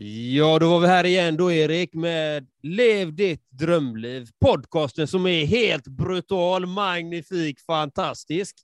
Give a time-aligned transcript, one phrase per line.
[0.00, 4.28] Ja, då var vi här igen då, Erik, med Lev ditt drömliv.
[4.40, 8.56] Podcasten som är helt brutal, magnifik, fantastisk.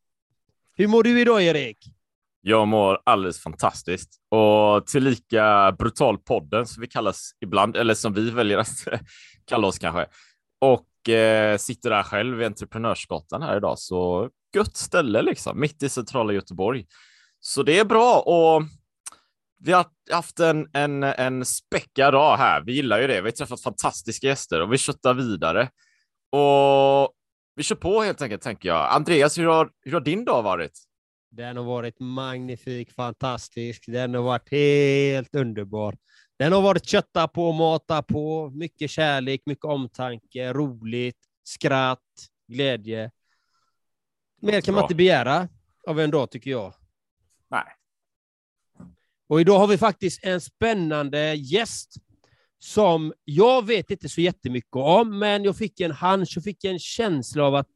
[0.75, 1.79] Hur mår du idag, Erik?
[2.41, 8.31] Jag mår alldeles fantastiskt och tillika brutal podden som vi kallas ibland, eller som vi
[8.31, 8.89] väljer att
[9.45, 10.07] kalla oss kanske.
[10.61, 15.89] Och eh, sitter där själv i Entreprenörsgatan här idag, så gött ställe liksom, mitt i
[15.89, 16.87] centrala Göteborg.
[17.41, 18.63] Så det är bra och
[19.65, 22.63] vi har haft en, en, en späckad dag här.
[22.67, 23.21] Vi gillar ju det.
[23.21, 25.71] Vi har träffat fantastiska gäster och vi köttar vidare.
[26.31, 27.13] Och
[27.55, 28.95] vi kör på helt enkelt, tänker jag.
[28.95, 30.79] Andreas, hur har, hur har din dag varit?
[31.31, 33.85] Den har varit magnifik, fantastisk.
[33.87, 35.97] Den har varit helt underbar.
[36.39, 42.01] Den har varit kötta på, mata på, mycket kärlek, mycket omtanke, roligt, skratt,
[42.49, 43.11] glädje.
[44.41, 45.49] Mer kan man inte begära
[45.89, 46.75] av en dag, tycker jag.
[49.29, 51.95] Och idag har vi faktiskt en spännande gäst
[52.59, 56.79] som jag vet inte så jättemycket om, men jag fick en hunch, jag fick en
[56.79, 57.69] känsla av att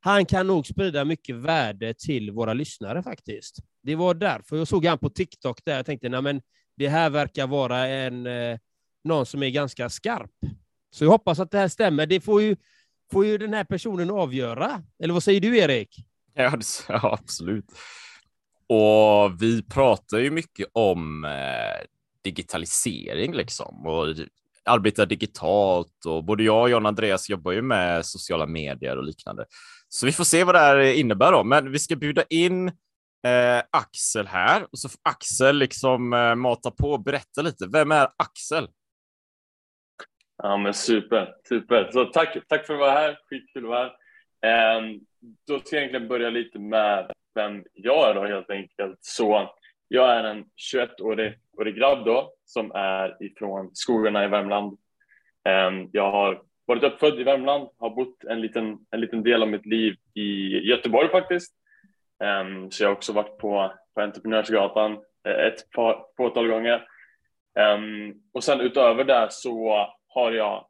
[0.00, 3.56] han kan nog sprida mycket värde till våra lyssnare faktiskt.
[3.82, 6.42] Det var därför jag såg han på TikTok där jag tänkte, nej men
[6.76, 8.58] det här verkar vara en, eh,
[9.04, 10.30] någon som är ganska skarp.
[10.90, 12.06] Så jag hoppas att det här stämmer.
[12.06, 12.56] Det får ju,
[13.12, 14.82] får ju den här personen avgöra.
[15.02, 16.04] Eller vad säger du, Erik?
[16.88, 17.66] Ja absolut.
[18.68, 21.86] Och vi pratar ju mycket om eh,
[22.24, 24.06] digitalisering liksom och
[24.64, 29.44] arbeta digitalt och både jag och John Andreas jobbar ju med sociala medier och liknande.
[29.88, 31.44] Så vi får se vad det här innebär då.
[31.44, 32.68] Men vi ska bjuda in
[33.26, 37.66] eh, Axel här och så får Axel liksom eh, mata på och berätta lite.
[37.72, 38.68] Vem är Axel?
[40.42, 41.90] Ja, men super, super.
[41.92, 43.18] Så tack, tack för att vara här.
[43.28, 43.90] Skitkul att vara
[44.42, 44.78] här.
[44.78, 44.82] Eh,
[45.46, 48.98] då ska jag egentligen börja lite med vem jag är då helt enkelt.
[49.00, 49.50] Så
[49.88, 50.44] jag är en
[50.74, 54.78] 21-årig årig grabb då som är ifrån skogarna i Värmland.
[55.44, 59.48] Ehm, jag har varit uppfödd i Värmland, har bott en liten, en liten del av
[59.48, 61.54] mitt liv i Göteborg faktiskt.
[62.24, 64.92] Ehm, så jag har också varit på, på Entreprenörsgatan
[65.28, 66.86] eh, ett par, fåtal gånger.
[67.58, 70.66] Ehm, och sen utöver det så har jag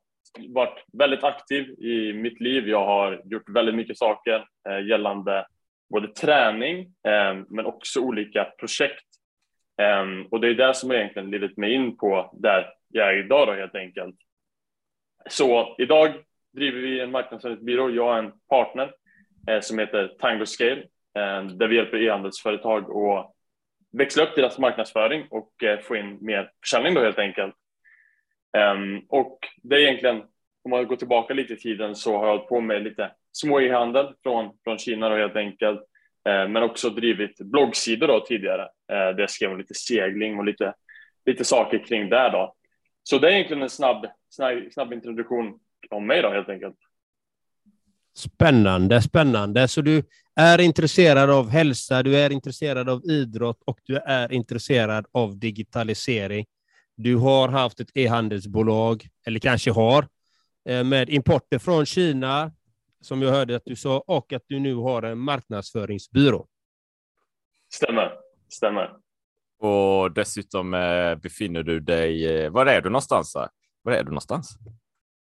[0.48, 2.68] varit väldigt aktiv i mitt liv.
[2.68, 5.46] Jag har gjort väldigt mycket saker eh, gällande
[5.91, 9.06] både träning eh, men också olika projekt.
[9.81, 13.49] Eh, och det är det som egentligen lidit mig in på där jag är idag
[13.49, 14.16] då helt enkelt.
[15.31, 16.15] Så idag
[16.53, 18.93] driver vi en marknadsföringsbyrå, jag och en partner
[19.49, 20.82] eh, som heter Tango Scale
[21.19, 23.34] eh, där vi hjälper e-handelsföretag att
[23.93, 27.55] växla upp deras marknadsföring och eh, få in mer försäljning då helt enkelt.
[28.56, 28.75] Eh,
[29.09, 30.22] och det är egentligen,
[30.65, 33.60] om man går tillbaka lite i tiden så har jag hållit på med lite små
[33.60, 35.80] e-handel från, från Kina då helt enkelt.
[36.28, 40.44] Eh, men också drivit bloggsidor då tidigare eh, där jag skrev om lite segling och
[40.44, 40.74] lite,
[41.26, 42.54] lite saker kring det då.
[43.02, 45.58] Så det är egentligen en snabb, snabb, snabb introduktion
[45.90, 46.76] om mig då helt enkelt.
[48.16, 49.68] Spännande, spännande.
[49.68, 50.02] Så du
[50.36, 56.46] är intresserad av hälsa, du är intresserad av idrott och du är intresserad av digitalisering.
[56.96, 60.06] Du har haft ett e-handelsbolag, eller kanske har,
[60.68, 62.52] eh, med importer från Kina,
[63.00, 66.47] som jag hörde att du sa, och att du nu har en marknadsföringsbyrå.
[67.72, 68.97] Stämmer, stämmer.
[69.59, 73.34] Och dessutom eh, befinner du dig, eh, var är du någonstans?
[73.82, 74.58] Var är du någonstans?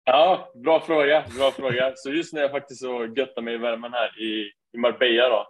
[0.03, 1.94] Ja, bra fråga, bra fråga.
[1.96, 5.30] Så just nu är jag faktiskt så göttar mig i värmen här i, i Marbella
[5.30, 5.48] då,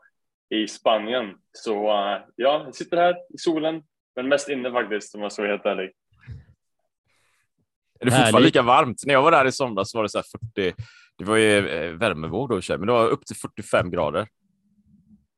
[0.56, 1.36] i Spanien.
[1.52, 3.84] Så uh, ja, jag sitter här i solen,
[4.16, 5.92] men mest inne faktiskt om jag ska vara helt ärlig.
[8.00, 9.04] Är det fortfarande lika varmt?
[9.06, 10.22] När jag var där i somras var det så
[10.56, 10.74] 40,
[11.20, 14.28] det var ju eh, värmevåg då, men det var upp till 45 grader.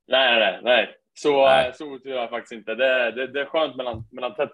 [0.08, 0.96] Nej, nej, nej.
[1.14, 1.72] Så, nej.
[1.74, 2.76] så otur jag faktiskt inte.
[2.76, 4.54] Det, det, det är skönt mellan, mellan 31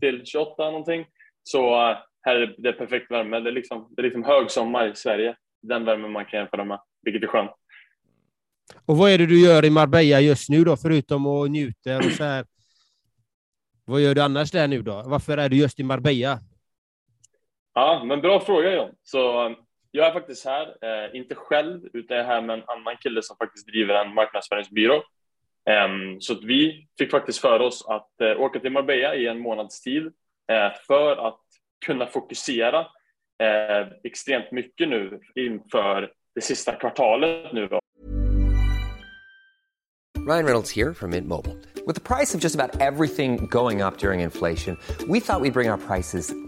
[0.00, 1.06] till 28 någonting.
[1.42, 1.74] Så
[2.22, 3.40] här är det perfekt värme.
[3.40, 5.36] Det är liksom, det är liksom högsommar i Sverige.
[5.62, 7.50] Den värmen man kan jämföra med, vilket är skönt.
[8.86, 12.04] Och vad är det du gör i Marbella just nu då, förutom att njuta och
[12.04, 12.46] så här?
[13.84, 15.02] Vad gör du annars där nu då?
[15.06, 16.38] Varför är du just i Marbella?
[17.74, 18.90] Ja, men bra fråga John.
[19.02, 19.54] Så
[19.90, 23.22] jag är faktiskt här, eh, inte själv, utan jag är här med en annan kille
[23.22, 24.94] som faktiskt driver en marknadsföringsbyrå.
[25.70, 25.88] Eh,
[26.18, 29.80] så att vi fick faktiskt för oss att eh, åka till Marbella i en månads
[29.80, 30.06] tid
[30.52, 31.40] eh, för att
[31.86, 32.80] kunna fokusera
[33.42, 37.80] eh, extremt mycket nu inför det sista kvartalet nu då.
[40.28, 41.54] Ryan Reynolds här från Mint Mobile.
[41.86, 45.50] Med priset på nästan allt som går upp under inflationen, trodde vi att vi skulle
[45.50, 46.47] bring våra priser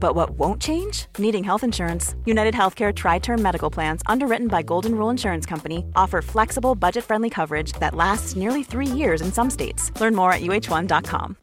[0.00, 1.06] But what won't change?
[1.18, 2.14] Needing health insurance.
[2.24, 7.04] United Healthcare Tri Term Medical Plans, underwritten by Golden Rule Insurance Company, offer flexible, budget
[7.04, 9.90] friendly coverage that lasts nearly three years in some states.
[10.00, 11.36] Learn more at uh1.com.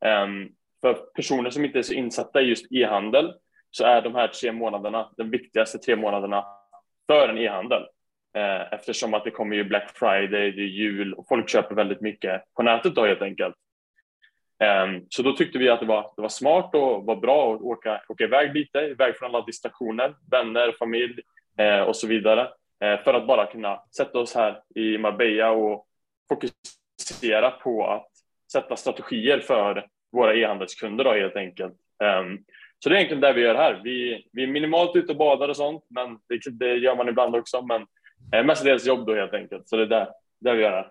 [0.00, 0.48] Um, ehm,
[0.80, 3.34] för personer som inte är så insatta i just e-handel
[3.70, 6.44] så är de här tre månaderna de viktigaste tre månaderna
[7.06, 7.82] för en e-handel.
[8.34, 12.00] Ehm, eftersom att det kommer ju Black Friday, det är jul och folk köper väldigt
[12.00, 13.54] mycket på nätet då helt enkelt.
[14.64, 17.60] Um, så då tyckte vi att det var, det var smart och var bra att
[17.60, 21.20] åka, åka iväg lite, iväg från alla distraktioner, vänner, familj
[21.58, 22.48] eh, och så vidare.
[22.84, 25.86] Eh, för att bara kunna sätta oss här i Marbella och
[26.28, 28.08] fokusera på att
[28.52, 31.74] sätta strategier för våra e-handelskunder då helt enkelt.
[32.20, 32.44] Um,
[32.78, 33.80] så det är egentligen det vi gör här.
[33.84, 37.36] Vi, vi är minimalt ute och badar och sånt, men det, det gör man ibland
[37.36, 37.62] också.
[37.62, 37.86] Men
[38.32, 39.68] eh, mestadels jobb då helt enkelt.
[39.68, 40.08] Så det är det,
[40.40, 40.90] det vi gör här.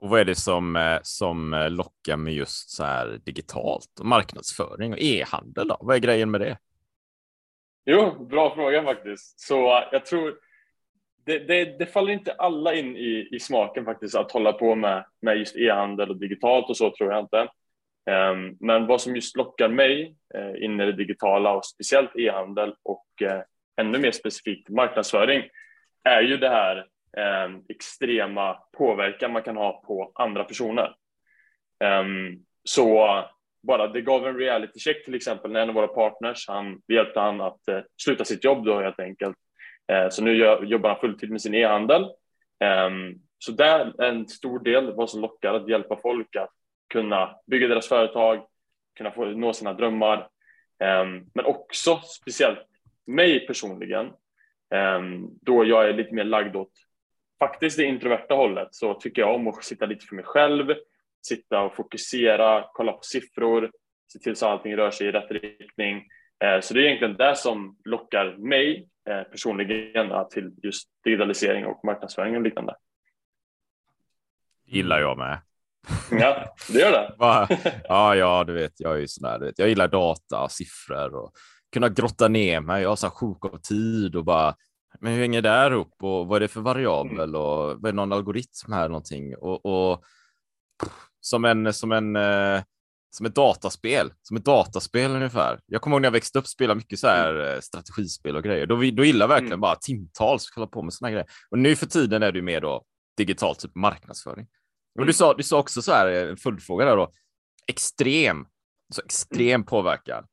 [0.00, 4.06] Och vad är det som, eh, som eh, lockar med just så här digitalt och
[4.06, 5.68] marknadsföring och e-handel?
[5.68, 5.76] Då?
[5.80, 6.58] Vad är grejen med det?
[7.84, 9.40] Jo, bra fråga faktiskt.
[9.40, 10.34] Så eh, jag tror
[11.26, 15.04] det, det, det, faller inte alla in i, i smaken faktiskt att hålla på med,
[15.20, 17.48] med just e-handel och digitalt och så tror jag inte.
[18.10, 22.74] Um, men vad som just lockar mig uh, in i det digitala och speciellt e-handel
[22.82, 23.40] och uh,
[23.80, 25.42] ännu mer specifikt marknadsföring
[26.04, 26.86] är ju det här
[27.18, 30.94] eh, extrema påverkan man kan ha på andra personer.
[31.84, 33.24] Um, så
[33.62, 37.20] bara det gav en reality check till exempel när en av våra partners, han hjälpte
[37.20, 39.36] han att eh, sluta sitt jobb då helt enkelt
[39.92, 42.06] Eh, så nu jobbar han fulltid med sin e-handel.
[42.60, 46.50] Ehm, så där en stor del vad som lockar att hjälpa folk att
[46.88, 48.46] kunna bygga deras företag,
[48.96, 50.28] kunna få nå sina drömmar.
[50.84, 52.66] Ehm, men också speciellt
[53.06, 54.12] mig personligen,
[55.40, 56.72] då jag är lite mer lagd åt
[57.38, 60.74] faktiskt det introverta hållet så tycker jag om att sitta lite för mig själv,
[61.26, 63.70] sitta och fokusera, kolla på siffror,
[64.12, 65.96] se till så att allting rör sig i rätt riktning.
[66.44, 71.84] Eh, så det är egentligen det som lockar mig Eh, personligen till just digitalisering och
[71.84, 72.74] marknadsföring och liknande.
[74.64, 75.40] Gillar jag med.
[76.10, 77.14] Ja, det gör det.
[77.88, 80.52] ja, ja, du vet, jag är ju sån där, du vet, jag gillar data och
[80.52, 81.32] siffror och
[81.72, 82.82] kunna grotta ner mig.
[82.82, 84.54] Jag har så sjuk av tid och bara,
[85.00, 87.40] men hur hänger det här upp och vad är det för variabel mm.
[87.40, 90.04] och vad är någon algoritm här någonting och, och
[91.20, 92.62] som en, som en eh,
[93.16, 95.60] som ett dataspel, som ett dataspel ungefär.
[95.66, 97.62] Jag kommer ihåg när jag växte upp spela mycket så här mm.
[97.62, 98.66] strategispel och grejer.
[98.66, 99.60] Då, då gillar jag verkligen mm.
[99.60, 101.26] bara timtals hålla på med såna grejer.
[101.50, 102.84] Och nu för tiden är det ju mer då
[103.16, 104.46] digitalt typ marknadsföring.
[104.94, 105.06] Men mm.
[105.06, 107.12] du sa, du sa också så här en följdfråga där då.
[107.66, 108.46] Extrem,
[108.92, 110.24] så extrem påverkan.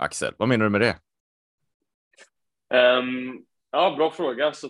[0.00, 0.98] Axel, vad menar du med det?
[2.98, 3.44] Um,
[3.76, 4.52] ja, bra fråga.
[4.52, 4.68] Så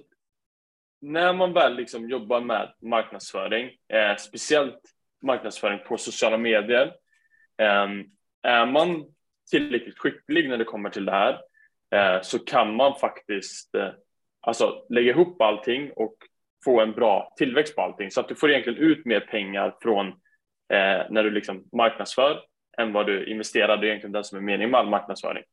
[1.01, 4.81] när man väl liksom jobbar med marknadsföring, eh, speciellt
[5.23, 6.87] marknadsföring på sociala medier,
[7.59, 7.89] eh,
[8.43, 9.05] är man
[9.51, 11.41] tillräckligt skicklig när det kommer till det här
[11.95, 13.89] eh, så kan man faktiskt eh,
[14.41, 16.17] alltså, lägga ihop allting och
[16.65, 20.09] få en bra tillväxt på allting så att du får egentligen ut mer pengar från
[20.73, 22.41] eh, när du liksom marknadsför
[22.79, 23.77] än vad du investerar.
[23.77, 25.45] Det är egentligen det som är meningen med all marknadsföring.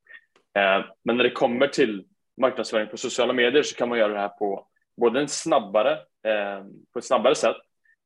[0.57, 2.05] Eh, men när det kommer till
[2.41, 5.91] marknadsföring på sociala medier så kan man göra det här på både en snabbare,
[6.27, 6.63] eh,
[6.93, 7.57] på ett snabbare sätt,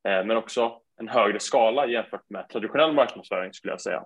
[0.07, 4.03] eh, men också en högre skala jämfört med traditionell marknadsföring skulle jag säga.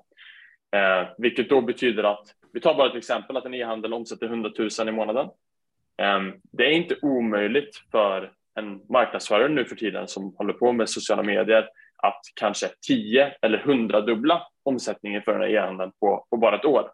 [0.75, 4.51] Eh, vilket då betyder att, vi tar bara ett exempel, att en e-handel omsätter 100
[4.79, 5.25] 000 i månaden.
[6.01, 6.19] Eh,
[6.51, 11.23] det är inte omöjligt för en marknadsförare nu för tiden som håller på med sociala
[11.23, 11.69] medier
[12.03, 16.65] att kanske 10 eller 100 dubbla omsättningen för den här e-handeln på, på bara ett
[16.65, 16.91] år.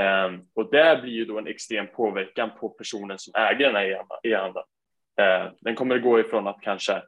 [0.00, 4.04] Um, och det blir ju då en extrem påverkan på personen som äger den här
[4.22, 4.66] e-handeln.
[5.20, 7.02] Uh, den kommer att gå ifrån att kanske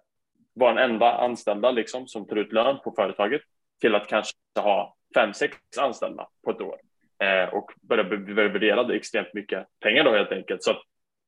[0.58, 3.42] vara den enda anställda liksom, som tar ut lön på företaget
[3.80, 6.76] till att kanske ha fem, sex anställda på ett år
[7.22, 10.62] ehm, och börja värdera extremt mycket pengar då helt enkelt.
[10.62, 10.76] Så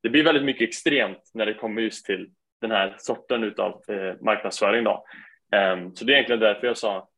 [0.02, 4.14] det blir väldigt mycket extremt när det kommer just till den här sorten av eh,
[4.20, 4.84] marknadsföring.
[4.84, 5.04] Då.
[5.56, 7.08] Um, så det är egentligen därför jag sa,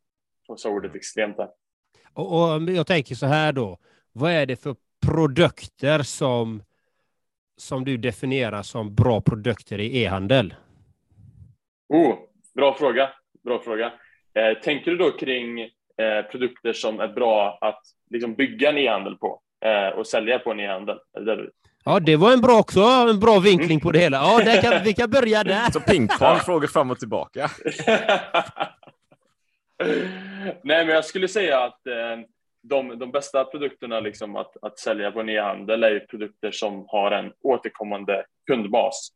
[0.48, 1.48] jag sa ordet extremt där.
[2.14, 3.78] Och, och jag tänker så här då,
[4.12, 4.76] vad är det för
[5.06, 6.62] produkter som,
[7.56, 10.54] som du definierar som bra produkter i e-handel?
[11.88, 12.14] Oh,
[12.54, 13.10] bra fråga.
[13.44, 13.92] Bra fråga.
[14.34, 15.68] Eh, tänker du då kring eh,
[16.30, 20.60] produkter som är bra att liksom, bygga en e-handel på eh, och sälja på en
[20.60, 20.98] e-handel?
[21.84, 24.16] Ja, det var en bra också, en bra vinkling på det hela.
[24.16, 25.70] Ja, kan, vi kan börja där.
[25.70, 27.50] Så pingpong, frågor fram och tillbaka.
[30.62, 32.18] Nej, men jag skulle säga att eh,
[32.62, 37.10] de, de bästa produkterna liksom att, att sälja på en e-handel är produkter som har
[37.10, 39.12] en återkommande kundbas.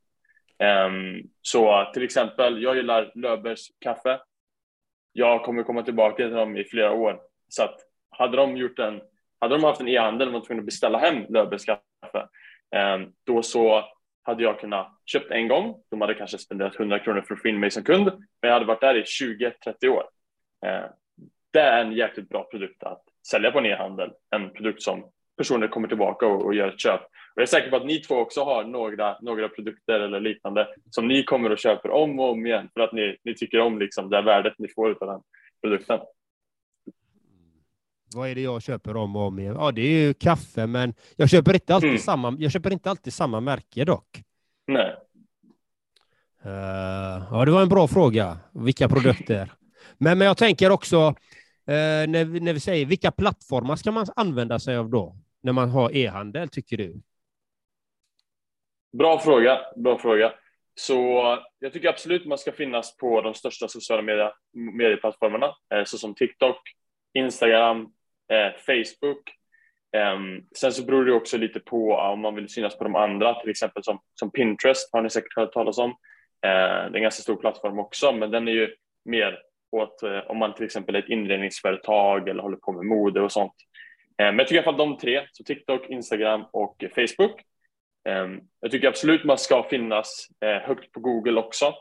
[0.59, 4.21] Um, så till exempel, jag gillar Löfbergs kaffe.
[5.13, 7.21] Jag kommer komma tillbaka till dem i flera år.
[7.49, 7.77] Så att
[8.11, 9.01] hade de gjort en,
[9.39, 12.29] hade de haft en e-handel och var tvungna att beställa hem Löfbergs kaffe,
[12.95, 13.85] um, då så
[14.23, 15.83] hade jag kunnat köpt en gång.
[15.91, 18.53] De hade kanske spenderat 100 kronor för att få in mig som kund, men jag
[18.53, 20.05] hade varit där i 20-30 år.
[20.67, 20.91] Uh,
[21.51, 24.11] det är en jäkligt bra produkt att sälja på en e-handel.
[24.37, 25.05] En produkt som
[25.37, 27.01] personer kommer tillbaka och, och gör ett köp.
[27.01, 30.69] Och jag är säker på att ni två också har några, några produkter eller liknande
[30.91, 33.79] som ni kommer och köper om och om igen för att ni, ni tycker om
[33.79, 35.21] liksom det värdet ni får av den
[35.63, 36.01] produkten.
[38.15, 39.55] Vad är det jag köper om och om igen?
[39.55, 42.01] Ja, det är ju kaffe, men jag köper inte alltid, mm.
[42.01, 44.23] samma, jag köper inte alltid samma märke dock.
[44.67, 44.97] Nej.
[46.47, 48.39] Uh, ja, det var en bra fråga.
[48.53, 49.53] Vilka produkter?
[49.99, 51.15] men, men jag tänker också,
[51.69, 55.17] Eh, när, vi, när vi säger vilka plattformar ska man använda sig av då?
[55.43, 57.03] När man har e-handel, tycker du?
[58.99, 59.61] Bra fråga.
[59.77, 60.33] Bra fråga.
[60.75, 60.95] Så
[61.59, 66.61] jag tycker absolut man ska finnas på de största sociala media, medieplattformarna, eh, såsom TikTok,
[67.15, 67.81] Instagram,
[68.33, 69.31] eh, Facebook.
[69.97, 70.19] Eh,
[70.57, 73.51] sen så beror det också lite på om man vill synas på de andra, till
[73.51, 75.91] exempel som, som Pinterest har ni säkert hört talas om.
[75.91, 75.97] Eh,
[76.41, 79.39] det är en ganska stor plattform också, men den är ju mer
[79.77, 83.33] åt eh, om man till exempel är ett inredningsföretag eller håller på med mode och
[83.33, 83.55] sånt.
[84.19, 87.41] Eh, men jag tycker i alla fall de tre, så TikTok, Instagram och Facebook.
[88.09, 91.75] Ehm, jag tycker absolut man ska finnas eh, högt på Google också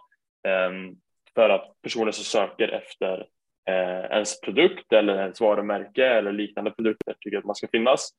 [0.48, 0.96] ehm,
[1.36, 3.28] för att personer som söker efter
[3.70, 8.12] eh, ens produkt eller ens varumärke eller liknande produkter tycker att man ska finnas.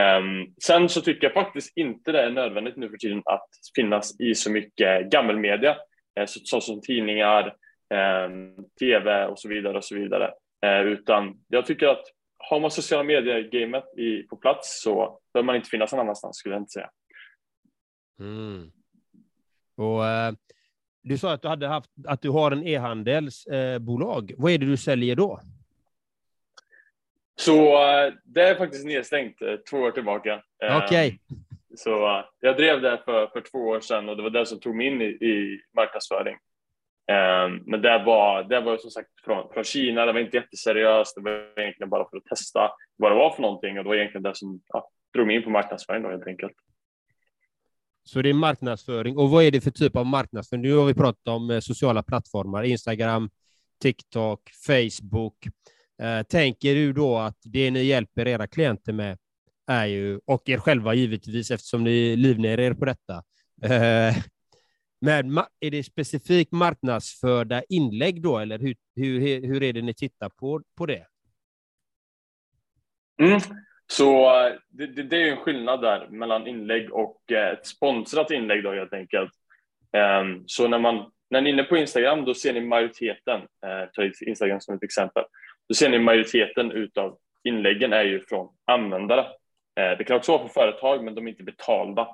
[0.00, 4.20] Um, sen så tycker jag faktiskt inte det är nödvändigt nu för tiden att finnas
[4.20, 5.76] i så mycket gammelmedia,
[6.20, 7.54] eh, såsom så, så som tidningar,
[8.78, 10.34] tv och så vidare och så vidare.
[10.66, 12.04] Eh, utan jag tycker att
[12.38, 13.84] har man sociala medier-gamet
[14.30, 16.90] på plats så behöver man inte finnas någon annanstans skulle jag inte säga.
[18.20, 18.72] Mm.
[19.76, 20.32] Och, eh,
[21.02, 24.30] du sa att du, hade haft, att du har en e-handelsbolag.
[24.30, 25.40] Eh, Vad är det du säljer då?
[27.34, 30.42] Så eh, det är faktiskt nedstängt eh, två år tillbaka.
[30.62, 31.06] Okej.
[31.06, 31.18] Okay.
[31.76, 34.76] Så jag drev det för, för två år sedan och det var det som tog
[34.76, 36.36] mig in i, i marknadsföring.
[37.10, 41.16] Ehm, men det var, det var som sagt från, från Kina, det var inte jätteseriöst,
[41.16, 43.96] det var egentligen bara för att testa vad det var för någonting och det var
[43.96, 46.52] egentligen det som ja, drog mig in på marknadsföring då helt enkelt.
[48.04, 49.16] Så det är marknadsföring.
[49.16, 50.62] Och vad är det för typ av marknadsföring?
[50.62, 53.30] Nu har vi pratat om eh, sociala plattformar, Instagram,
[53.82, 55.46] TikTok, Facebook.
[56.02, 59.18] Eh, tänker du då att det ni hjälper era klienter med
[59.66, 63.22] är ju, och er själva givetvis eftersom ni livnär er på detta,
[63.62, 64.16] eh,
[65.02, 70.28] med, är det specifikt marknadsförda inlägg då, eller hur, hur, hur är det ni tittar
[70.28, 71.06] på, på det?
[73.22, 73.40] Mm.
[73.86, 74.32] Så
[74.68, 78.72] det, det, det, är en skillnad där mellan inlägg och eh, ett sponsrat inlägg då
[78.72, 79.32] helt enkelt.
[79.92, 83.90] Ehm, så när man när ni är inne på Instagram, då ser ni majoriteten, eh,
[83.92, 85.24] ta Instagram som ett exempel,
[85.68, 89.20] då ser ni majoriteten utav inläggen är ju från användare.
[89.80, 92.08] Eh, det kan också vara från företag, men de är inte betalda.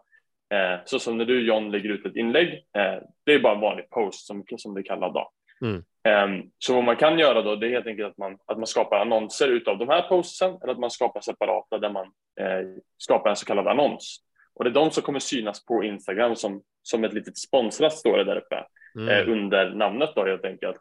[0.55, 3.61] Eh, så som när du John lägger ut ett inlägg, eh, det är bara en
[3.61, 5.31] vanlig post som, som det kallas då.
[5.61, 5.85] Mm.
[6.09, 8.67] Eh, så vad man kan göra då, det är helt enkelt att man, att man
[8.67, 12.07] skapar annonser utav de här postsen eller att man skapar separata där man
[12.41, 14.25] eh, skapar en så kallad annons.
[14.55, 18.19] Och det är de som kommer synas på Instagram som, som ett litet sponsrat står
[18.19, 18.65] det där uppe
[18.99, 19.33] mm.
[19.33, 20.81] Under namnet då helt enkelt.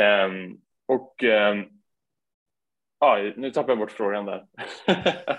[0.00, 0.56] Ehm,
[0.88, 1.64] och ehm,
[3.00, 4.46] ja, nu tappar jag bort frågan där.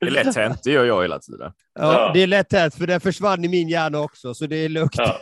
[0.00, 1.52] Det är lätt hänt, det gör jag hela tiden.
[1.74, 2.10] Ja, ja.
[2.14, 4.94] det är lätt hänt, för det försvann i min hjärna också, så det är lugnt.
[4.96, 5.20] Ja.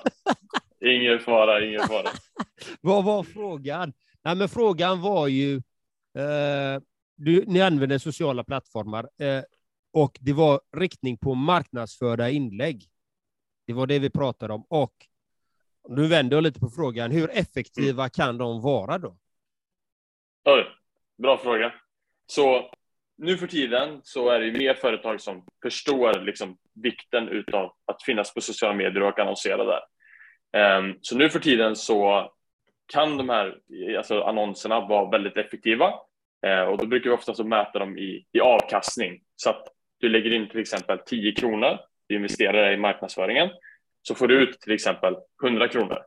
[0.80, 2.08] Ingen fara, ingen fara.
[2.80, 3.92] Vad var frågan?
[4.24, 5.56] Nej, men frågan var ju,
[6.18, 6.82] eh,
[7.16, 9.42] du, ni använder sociala plattformar eh,
[9.92, 12.84] och det var riktning på marknadsförda inlägg.
[13.66, 14.64] Det var det vi pratade om.
[14.68, 14.92] Och
[15.88, 19.16] nu vänder jag lite på frågan, hur effektiva kan de vara då?
[20.44, 20.66] Oj,
[21.18, 21.72] bra fråga.
[22.26, 22.70] Så
[23.18, 28.34] nu för tiden så är det mer företag som förstår liksom vikten utav att finnas
[28.34, 29.80] på sociala medier och annonsera där.
[30.78, 32.30] Um, så nu för tiden så
[32.92, 33.58] kan de här
[33.98, 35.86] alltså annonserna vara väldigt effektiva
[36.46, 39.20] uh, och då brukar vi oftast mäta dem i, i avkastning.
[39.36, 39.68] Så att
[40.00, 43.50] du lägger in till exempel 10 kronor, du investerar i marknadsföringen,
[44.02, 45.98] så får du ut till exempel 100 kronor.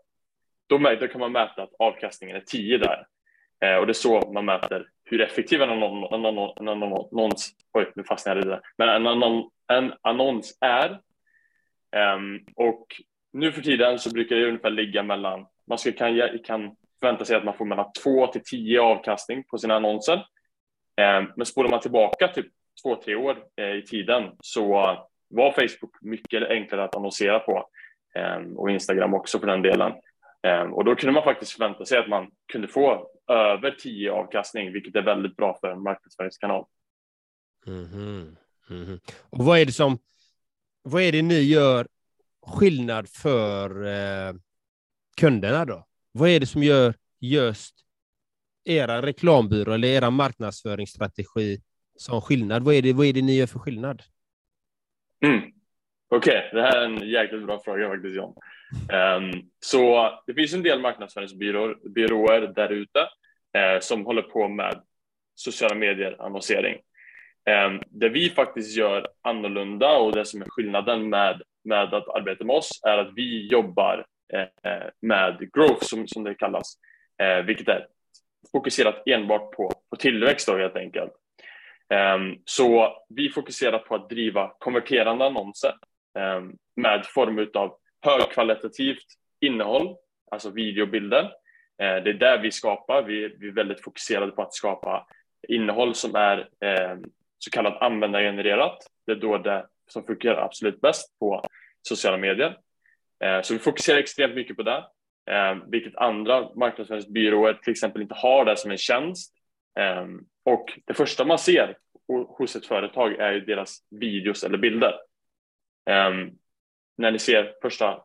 [0.67, 3.05] Då, då kan man mäta att avkastningen är 10 där.
[3.65, 7.55] Uh, och det är så man mäter hur effektiv en annons, en annons, en annons
[7.73, 10.99] oj, nu fastnade jag i det, men en, annon, en annons är.
[12.15, 12.85] Um, och
[13.33, 17.35] nu för tiden så brukar det ungefär ligga mellan, man ska, kan, kan förvänta sig
[17.35, 20.15] att man får mellan 2 till 10 avkastning på sina annonser.
[20.15, 22.47] Um, men spolar man tillbaka typ
[22.83, 24.67] två, tre år eh, i tiden så
[25.29, 27.65] var Facebook mycket enklare att annonsera på
[28.37, 29.93] um, och Instagram också för den delen
[30.73, 34.95] och då kunde man faktiskt förvänta sig att man kunde få över 10 avkastning, vilket
[34.95, 36.65] är väldigt bra för en marknadsföringskanal.
[37.67, 38.35] Mm -hmm.
[38.69, 38.99] Mm -hmm.
[39.29, 39.97] Och vad är det som,
[40.81, 41.87] vad är det ni gör
[42.47, 44.33] skillnad för eh,
[45.17, 45.87] kunderna då?
[46.11, 47.75] Vad är det som gör just
[48.65, 51.61] era reklambyrå eller era marknadsföringsstrategi
[51.95, 52.63] som skillnad?
[52.63, 54.03] Vad är det, vad är det ni gör för skillnad?
[55.25, 55.39] Mm.
[56.11, 56.49] Okej, okay.
[56.53, 58.33] det här är en jäkligt bra fråga faktiskt John.
[58.71, 62.99] Um, så det finns en del marknadsföringsbyråer där ute
[63.57, 64.81] uh, som håller på med
[65.35, 66.77] sociala medier annonsering.
[67.67, 72.43] Um, det vi faktiskt gör annorlunda och det som är skillnaden med, med att arbeta
[72.43, 76.75] med oss är att vi jobbar uh, med growth som, som det kallas,
[77.23, 77.87] uh, vilket är
[78.51, 81.11] fokuserat enbart på, på tillväxt då helt enkelt.
[82.15, 85.73] Um, så vi fokuserar på att driva konverterande annonser
[86.37, 89.05] um, med form av högkvalitativt
[89.39, 89.95] innehåll,
[90.31, 91.23] alltså videobilder.
[91.81, 93.03] Eh, det är där vi skapar.
[93.03, 95.07] Vi, är väldigt fokuserade på att skapa
[95.47, 96.97] innehåll som är eh,
[97.37, 98.77] så kallat användargenererat.
[99.05, 101.43] Det är då det som fungerar absolut bäst på
[101.81, 102.57] sociala medier.
[103.23, 104.85] Eh, så vi fokuserar extremt mycket på det,
[105.31, 109.33] eh, vilket andra marknadsföringsbyråer till exempel inte har det som en tjänst.
[109.79, 110.05] Eh,
[110.45, 111.77] och det första man ser
[112.07, 114.93] hos ett företag är ju deras videos eller bilder
[115.89, 116.13] eh,
[116.99, 118.01] när ni ser första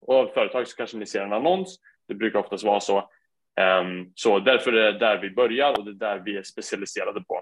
[0.00, 1.80] och företag så kanske ni ser en annons.
[2.08, 3.10] Det brukar oftast vara så.
[3.80, 7.24] Um, så därför är det där vi börjar och det är där vi är specialiserade
[7.24, 7.34] på.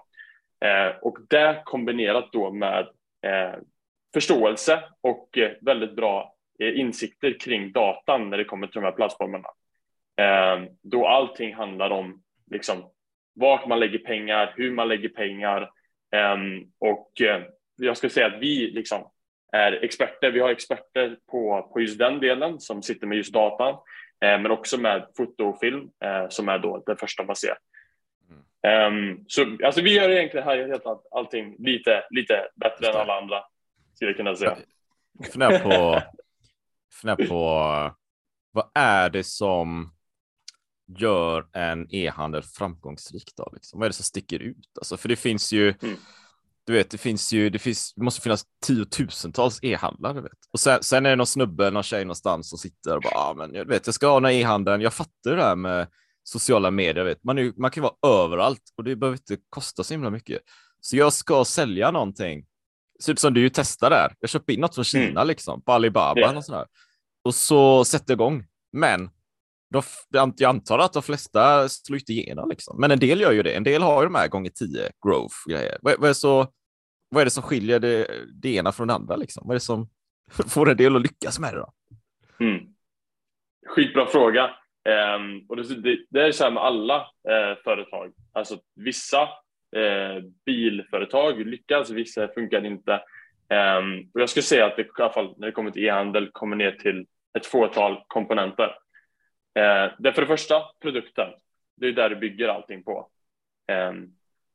[0.64, 2.84] Uh, och det kombinerat då med
[3.26, 3.60] uh,
[4.14, 8.92] förståelse och uh, väldigt bra eh, insikter kring datan när det kommer till de här
[8.92, 9.48] plattformarna.
[10.16, 12.90] Ehm, då allting handlar om liksom,
[13.34, 15.70] vart man lägger pengar, hur man lägger pengar
[16.78, 17.12] och
[17.76, 19.10] jag skulle säga att vi liksom
[19.56, 20.30] är experter.
[20.30, 23.74] Vi har experter på, på just den delen som sitter med just datan,
[24.20, 27.56] eh, men också med foto och film eh, som är då det första man ser.
[28.88, 33.42] Um, så alltså, vi gör egentligen här helt allting lite, lite bättre än alla andra,
[33.94, 34.56] skulle jag kunna säga.
[35.18, 36.02] Jag funderar på,
[37.00, 37.96] funderar på
[38.52, 39.92] vad är det som
[40.98, 43.50] gör en e-handel framgångsrik då?
[43.54, 43.78] Liksom?
[43.78, 44.70] Vad är det som sticker ut?
[44.78, 45.96] Alltså, för det finns ju, mm
[46.66, 50.20] du vet, det finns ju, det, finns, det måste finnas tiotusentals e-handlare.
[50.20, 50.32] Vet.
[50.52, 53.34] Och sen, sen är det någon snubbe, någon tjej någonstans som sitter och bara, ah,
[53.34, 54.80] men jag vet, jag ska ha den e-handeln.
[54.80, 55.86] Jag fattar det här med
[56.22, 57.04] sociala medier.
[57.04, 57.24] Vet.
[57.24, 60.42] Man, är, man kan vara överallt och det behöver inte kosta så himla mycket.
[60.80, 62.46] Så jag ska sälja någonting.
[63.08, 64.14] Ut som du testar där.
[64.20, 65.26] Jag köper in något från Kina mm.
[65.26, 66.36] liksom, på Alibaba yeah.
[66.36, 66.66] och sådär.
[67.24, 68.44] Och så sätter jag igång.
[68.72, 69.10] Men
[69.70, 69.82] de,
[70.36, 72.80] jag antar att de flesta slår inte igenom, liksom.
[72.80, 73.54] men en del gör ju det.
[73.54, 75.78] En del har ju de här gånger tio growth-grejer.
[75.82, 76.46] Vad, vad, är så,
[77.08, 78.10] vad är det som skiljer det,
[78.42, 79.16] det ena från det andra?
[79.16, 79.42] Liksom?
[79.46, 79.88] Vad är det som
[80.48, 81.58] får en del att lyckas med det?
[81.58, 81.72] Då?
[82.40, 82.60] Mm.
[83.66, 84.50] Skitbra fråga.
[85.16, 88.12] Um, och det, det, det, är så här med alla uh, företag.
[88.32, 89.22] Alltså vissa
[89.76, 92.92] uh, bilföretag lyckas, vissa funkar inte.
[93.78, 96.30] Um, och jag skulle säga att det i alla fall när det kommer till e-handel
[96.32, 97.06] kommer ner till
[97.38, 98.74] ett fåtal komponenter.
[99.56, 101.28] Uh, det för det första produkten.
[101.76, 103.08] Det är där du bygger allting på.
[103.72, 104.12] Um,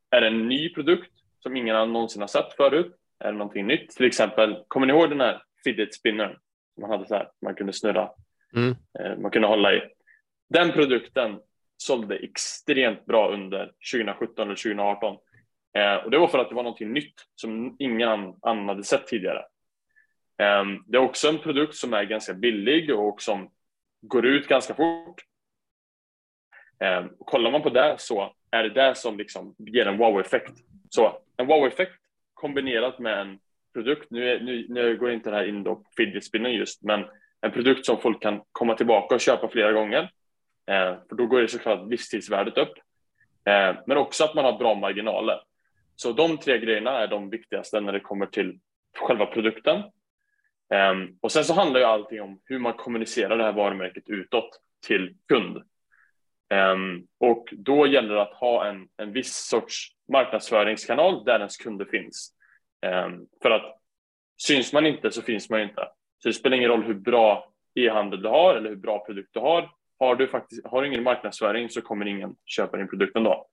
[0.10, 2.96] är det en ny produkt som ingen någonsin har sett förut.
[3.20, 3.90] Är det någonting nytt?
[3.90, 6.38] Till exempel, kommer ni ihåg den här fidget spinnern?
[6.82, 8.10] Man hade så här, man kunde snurra,
[8.56, 8.76] mm.
[9.00, 9.82] Eh, man kunde hålla i.
[10.50, 11.40] Den produkten
[11.78, 15.18] sålde extremt bra under 2017 eller 2018.
[15.78, 18.10] Eh, och det var för att det var någonting nytt som ingen
[18.42, 19.46] annan hade sett tidigare.
[20.38, 23.52] Eh, det är också en produkt som är ganska billig och som
[24.02, 25.22] går ut ganska fort.
[26.80, 30.54] Eh, kollar man på det så är det det som liksom ger en wow-effekt.
[30.90, 32.02] Så en wow-effekt
[32.34, 33.40] kombinerat med en
[33.74, 36.84] produkt, nu, är, nu, nu går inte det här in då på fidget spinner just,
[36.84, 37.06] men
[37.42, 40.02] en produkt som folk kan komma tillbaka och köpa flera gånger.
[40.68, 42.74] Eh, för då går det såklart livstidsvärdet upp.
[43.46, 45.42] Eh, men också att man har bra marginaler.
[45.96, 48.60] Så de tre grejerna är de viktigaste när det kommer till
[48.98, 49.84] själva produkten.
[50.76, 54.50] Um, och sen så handlar ju allting om hur man kommunicerar det här varumärket utåt
[54.88, 55.58] till kund.
[56.54, 61.86] Um, och då gäller det att ha en, en viss sorts marknadsföringskanal där ens kunder
[61.86, 62.34] finns.
[62.86, 63.78] Um, för att
[64.38, 65.88] syns man inte så finns man ju inte.
[66.18, 69.40] Så det spelar ingen roll hur bra e-handel du har eller hur bra produkt du
[69.40, 69.70] har.
[70.00, 73.48] Har du faktiskt har du ingen marknadsföring så kommer ingen köpa din produkt ändå.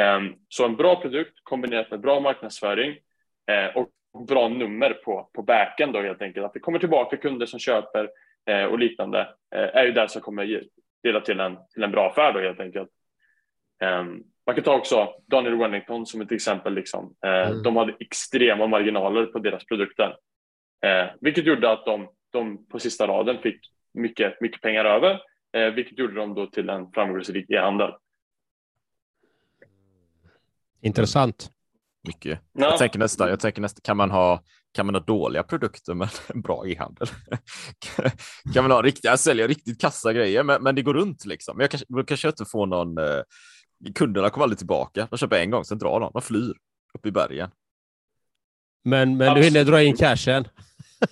[0.00, 2.90] Um, så en bra produkt kombinerat med bra marknadsföring
[3.50, 3.90] uh, och
[4.28, 6.46] bra nummer på, på backen då helt enkelt.
[6.46, 8.10] Att det kommer tillbaka kunder som köper
[8.50, 9.20] eh, och liknande
[9.54, 10.62] eh, är ju det som kommer
[11.02, 12.90] leda till en, till en bra affär då helt enkelt.
[13.82, 16.74] Ehm, man kan ta också Daniel Wellington som ett exempel.
[16.74, 17.14] Liksom.
[17.26, 17.62] Mm.
[17.62, 20.16] De hade extrema marginaler på deras produkter,
[21.20, 23.60] vilket gjorde att de, de på sista raden fick
[23.94, 25.20] mycket, mycket pengar över
[25.52, 27.92] eh, vilket gjorde dem då till en framgångsrik e-handel.
[30.80, 31.50] Intressant.
[32.08, 32.40] Mycket.
[32.52, 32.64] Ja.
[32.64, 36.08] Jag tänker nästa, jag tänker nästa, kan man ha kan man ha dåliga produkter men
[36.26, 37.08] en bra e-handel?
[38.54, 41.56] kan man ha riktigt, jag säljer riktigt kassa grejer men, men det går runt liksom.
[41.56, 43.22] Men jag kanske, jag inte får någon, eh,
[43.94, 45.06] kunderna kommer aldrig tillbaka.
[45.10, 46.54] De köper en gång, sen drar de, de flyr
[46.94, 47.50] upp i bergen.
[48.84, 50.48] Men, men du hinner dra in cashen?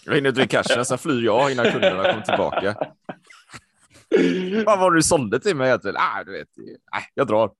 [0.04, 2.76] Jag hinner dra in cashen, sen flyr jag innan kunderna kommer tillbaka.
[4.66, 5.96] Vad var det du sålde till mig egentligen?
[5.96, 6.48] Ah, du vet,
[6.92, 7.50] nej, jag drar.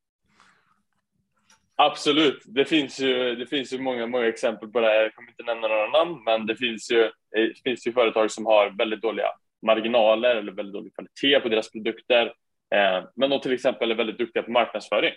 [1.81, 2.43] Absolut.
[2.47, 5.03] Det finns ju, det finns ju många, många exempel på det.
[5.03, 8.47] Jag kommer inte nämna några namn, men det finns ju, det finns ju företag som
[8.47, 9.27] har väldigt dåliga
[9.67, 12.27] marginaler eller väldigt dålig kvalitet på deras produkter.
[12.75, 15.13] Eh, men de till exempel är väldigt duktiga på marknadsföring.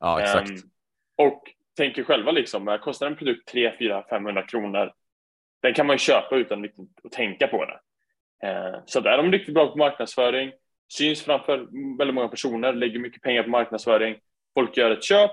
[0.00, 0.50] Ja, exakt.
[0.50, 1.42] Eh, och
[1.76, 4.92] tänker själva liksom, kostar en produkt 3, 4, 500 kronor,
[5.62, 6.64] den kan man ju köpa utan
[7.04, 7.78] att tänka på det.
[8.48, 10.52] Eh, så där är de riktigt bra på marknadsföring
[10.88, 11.58] syns framför
[11.98, 14.16] väldigt många personer, lägger mycket pengar på marknadsföring,
[14.54, 15.30] folk gör ett köp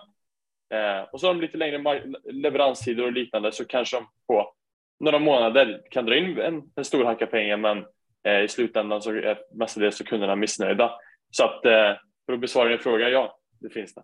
[0.74, 4.54] eh, och så har de lite längre leveranstider och liknande så kanske de på
[5.00, 7.86] några månader kan dra in en, en stor hacka pengar men
[8.28, 10.92] eh, i slutändan så är mestadels så kunderna missnöjda.
[11.32, 14.04] Så att eh, för att besvara din fråga, ja, det finns det.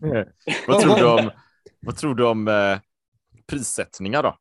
[0.66, 1.30] vad tror du om,
[1.80, 2.78] vad tror du om eh,
[3.46, 4.38] prissättningar då?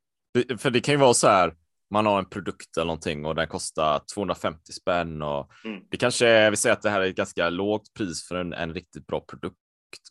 [0.57, 1.53] För det kan ju vara så här,
[1.91, 5.83] man har en produkt eller någonting och den kostar 250 spänn och mm.
[5.89, 8.73] det kanske, vi säger att det här är ett ganska lågt pris för en, en
[8.73, 9.57] riktigt bra produkt,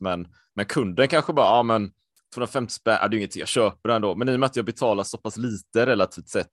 [0.00, 1.90] men, men kunden kanske bara, ja men
[2.34, 4.64] 250 spänn, ja, det är inget jag köper den men i och med att jag
[4.64, 6.50] betalar så pass lite relativt sett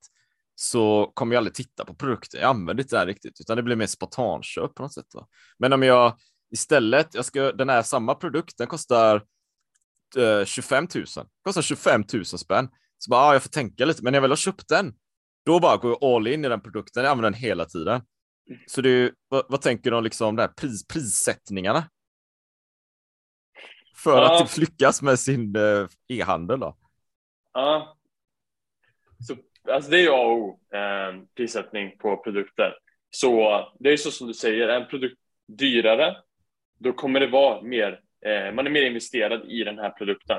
[0.55, 2.39] så kommer jag aldrig titta på produkten.
[2.41, 5.05] Jag använder inte det här riktigt, utan det blir mer spontanköp på något sätt.
[5.13, 5.27] Va?
[5.59, 6.17] Men om jag
[6.51, 9.23] istället, jag ska, den här samma produkt, den kostar
[10.17, 11.05] eh, 25 000,
[11.43, 12.69] kostar 25 000 spänn.
[12.97, 14.93] Så bara, ah, jag får tänka lite, men jag vill ha köpt den.
[15.45, 18.01] Då bara går jag all in i den produkten, jag använder den hela tiden.
[18.67, 21.89] Så det, vad, vad tänker du om liksom de här pris, prissättningarna?
[24.03, 24.41] För ja.
[24.41, 26.75] att typ lyckas med sin eh, e-handel då?
[27.53, 27.97] Ja.
[29.27, 29.35] Så,
[29.73, 32.75] alltså det är A och O, eh, prissättning på produkter.
[33.09, 36.17] Så det är så som du säger, är en produkt dyrare,
[36.79, 40.37] då kommer det vara mer, eh, man är mer investerad i den här produkten.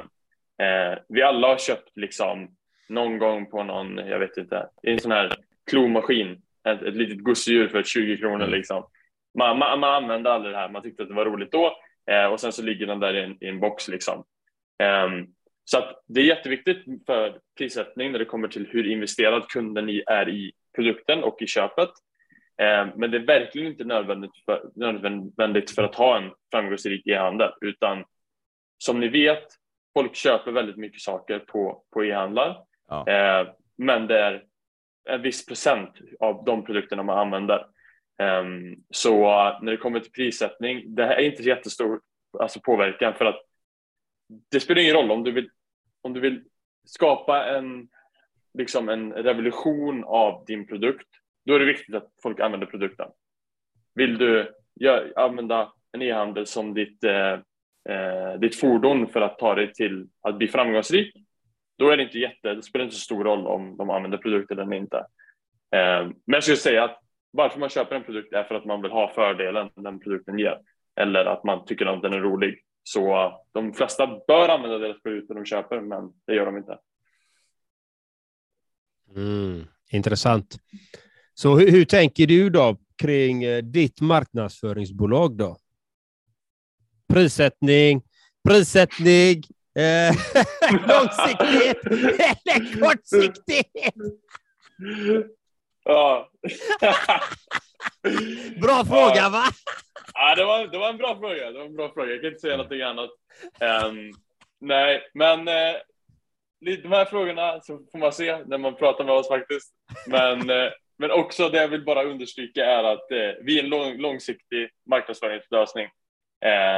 [0.63, 2.57] Eh, vi alla har köpt liksom
[2.89, 5.37] någon gång på någon, jag vet inte, en sån här
[5.71, 8.51] klomaskin, ett, ett litet gosedjur för 20 kronor mm.
[8.51, 8.87] liksom.
[9.39, 11.77] Man, man, man, använde aldrig det här, man tyckte att det var roligt då
[12.11, 14.25] eh, och sen så ligger den där i en, i en box liksom.
[15.07, 15.35] Um,
[15.65, 20.29] så att det är jätteviktigt för prissättning när det kommer till hur investerad kunden är
[20.29, 21.89] i produkten och i köpet.
[22.63, 27.51] Um, men det är verkligen inte nödvändigt för, nödvändigt för att ha en framgångsrik e-handel,
[27.61, 28.05] utan
[28.79, 29.47] som ni vet,
[29.95, 32.57] folk köper väldigt mycket saker på, på e-handlar.
[32.89, 33.07] Ja.
[33.09, 34.45] Eh, men det är
[35.09, 37.67] en viss procent av de produkterna man använder.
[38.21, 39.23] Um, så
[39.63, 42.01] när det kommer till prissättning, det här är inte jättestor
[42.39, 43.41] alltså påverkan för att
[44.51, 45.51] det spelar ingen roll om du vill,
[46.03, 46.45] om du vill
[46.85, 47.89] skapa en,
[48.55, 51.09] liksom en revolution av din produkt,
[51.47, 53.09] då är det viktigt att folk använder produkten.
[53.95, 57.33] Vill du gör, använda en e-handel som ditt, eh,
[57.89, 61.15] eh, ditt fordon för att ta dig till att bli framgångsrik,
[61.79, 64.59] då är det inte jätte, det spelar inte så stor roll om de använder produkten
[64.59, 64.99] eller inte.
[65.77, 68.83] Eh, men jag skulle säga att varför man köper en produkt är för att man
[68.83, 70.59] vill ha fördelen den produkten ger
[70.97, 72.59] eller att man tycker att den är rolig.
[72.83, 76.79] Så de flesta bör använda deras produkter de köper, men det gör de inte.
[79.17, 80.57] Mm, intressant.
[81.35, 85.57] Så hur, hur, tänker du då kring eh, ditt marknadsföringsbolag då?
[87.09, 88.03] Prissättning,
[88.49, 89.43] prissättning,
[89.75, 90.15] Eh,
[90.89, 93.95] långsiktighet eller kortsiktighet?
[95.91, 96.31] Ja.
[98.63, 99.45] Bra fråga, va?
[100.15, 101.51] Ja, det var, det var en bra fråga.
[101.51, 102.11] Det var en bra fråga.
[102.11, 103.11] Jag kan inte säga någonting annat.
[103.61, 104.13] Um,
[104.61, 105.77] nej, men uh,
[106.83, 109.75] de här frågorna så får man se när man pratar med oss faktiskt.
[110.07, 113.71] Men, uh, men också det jag vill bara understryka är att uh, vi är en
[113.71, 115.89] lång, långsiktig marknadsföringslösning.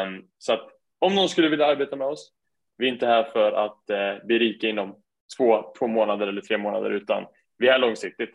[0.06, 2.32] Um, så att om någon skulle vilja arbeta med oss,
[2.78, 3.84] vi är inte här för att
[4.24, 5.02] bli rika inom
[5.36, 7.26] två, två månader eller tre månader, utan
[7.58, 8.34] vi är långsiktigt.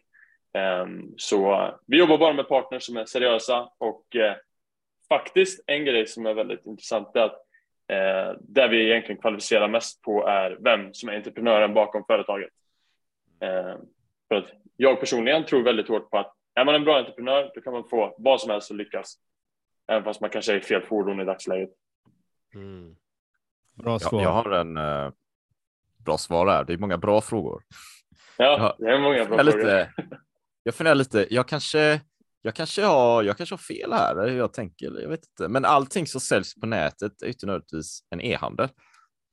[0.58, 4.04] Um, så vi jobbar bara med partners som är seriösa och
[5.10, 7.42] faktiskt en grej som är väldigt intressant är att
[7.88, 12.50] eh, där vi egentligen kvalificerar mest på är vem som är entreprenören bakom företaget.
[13.42, 13.76] Eh,
[14.28, 17.62] för att jag personligen tror väldigt hårt på att är man en bra entreprenör då
[17.62, 19.16] kan man få vad som helst att lyckas.
[19.88, 21.70] Även fast man kanske är i fel fordon i dagsläget.
[22.54, 22.96] Mm.
[23.74, 24.22] Bra svar.
[24.22, 25.12] Jag, jag har en uh,
[26.06, 26.64] bra svar där.
[26.64, 27.64] Det är många bra frågor.
[28.38, 29.44] Ja, det är många bra frågor.
[29.44, 29.94] Lite,
[30.68, 31.28] jag funderar lite.
[31.30, 32.02] Jag kanske
[32.42, 35.48] jag kanske har, jag kanske har fel här, jag tänker, jag vet inte.
[35.48, 38.70] Men allting som säljs på nätet är inte nödvändigtvis en e-handel.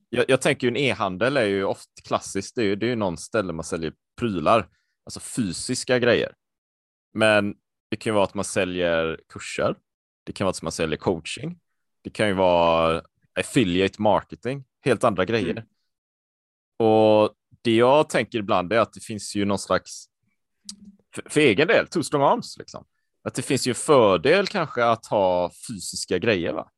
[0.08, 2.88] Jag, jag tänker ju en e-handel är ju ofta klassiskt, det är ju, det är
[2.88, 4.68] ju någon ställe man säljer prylar,
[5.04, 6.34] alltså fysiska grejer.
[7.12, 7.54] Men
[7.90, 9.76] det kan ju vara att man säljer kurser.
[10.24, 11.58] Det kan vara att man säljer coaching.
[12.02, 13.02] Det kan ju vara
[13.40, 15.50] affiliate marketing, helt andra grejer.
[15.50, 15.64] Mm.
[16.78, 20.06] Och det jag tänker ibland är att det finns ju någon slags,
[21.14, 22.84] för, för egen del, two strong arms liksom
[23.24, 26.52] att det finns ju fördel kanske att ha fysiska grejer.
[26.52, 26.70] Va?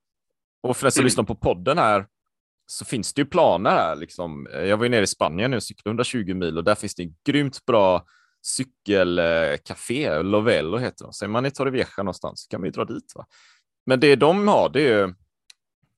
[0.63, 1.07] Och för den som mm.
[1.07, 2.07] lyssnar på podden här
[2.67, 3.97] så finns det ju planer här.
[3.97, 4.49] Liksom.
[4.53, 7.03] Jag var ju nere i Spanien nu och cyklade 120 mil och där finns det
[7.03, 8.07] en grymt bra
[8.43, 11.13] cykelcafé, Lovello heter det.
[11.13, 13.13] Säger man i Torrevieja någonstans så kan man ju dra dit.
[13.15, 13.27] Va?
[13.87, 15.15] Men det de har, det är ju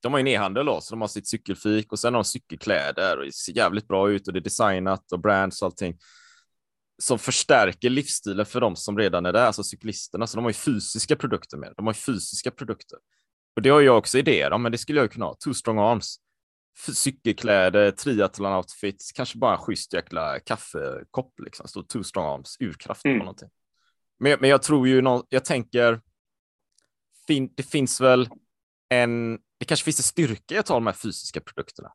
[0.01, 2.25] de har ju en e-handel då, så de har sitt cykelfik och sen har de
[2.25, 5.97] cykelkläder och det ser jävligt bra ut och det är designat och brands och allting
[6.99, 10.27] som förstärker livsstilen för de som redan är där, alltså cyklisterna.
[10.27, 11.73] Så de har ju fysiska produkter med.
[11.77, 12.99] De har ju fysiska produkter.
[13.55, 15.33] Och det har jag också idéer om, men det skulle jag kunna ha.
[15.33, 16.17] Two strong arms.
[16.93, 21.67] Cykelkläder, triathlon-outfits, kanske bara en schysst jäkla kaffekopp, liksom.
[21.67, 23.19] Står two strong arms, urkraft mm.
[23.19, 23.49] på någonting.
[24.19, 26.01] Men, men jag tror ju, någon, jag tänker,
[27.27, 28.29] fin, det finns väl
[28.89, 31.91] en, det kanske finns en styrka i att ha de här fysiska produkterna.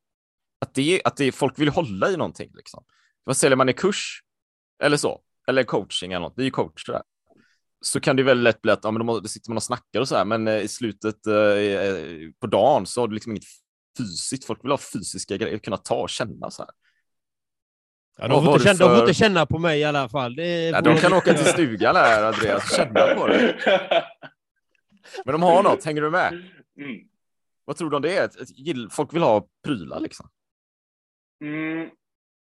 [0.59, 2.51] Att, det, att det, folk vill hålla i någonting.
[2.55, 2.85] Liksom.
[3.25, 4.24] Vad säljer man i kurs?
[4.85, 7.03] Eller så, eller coaching eller något, det är ju coach där.
[7.81, 10.09] Så kan det väldigt lätt bli att ja, men då sitter man och snackar och
[10.09, 13.45] så här, men eh, i slutet eh, eh, på dagen så har du liksom inget
[13.99, 14.45] fysiskt.
[14.45, 16.71] Folk vill ha fysiska grejer, kunna ta och känna så här.
[18.17, 18.85] Ja, de, får inte känna, för...
[18.85, 20.39] de får inte känna på mig i alla fall.
[20.39, 23.57] Ja, de kan åka till stugan här, Andreas, och känna på det.
[25.25, 26.33] Men de har något, hänger du med?
[26.79, 27.01] Mm.
[27.65, 28.37] Vad tror du om det?
[28.91, 30.29] Folk vill ha prylar liksom.
[31.41, 31.91] Mm,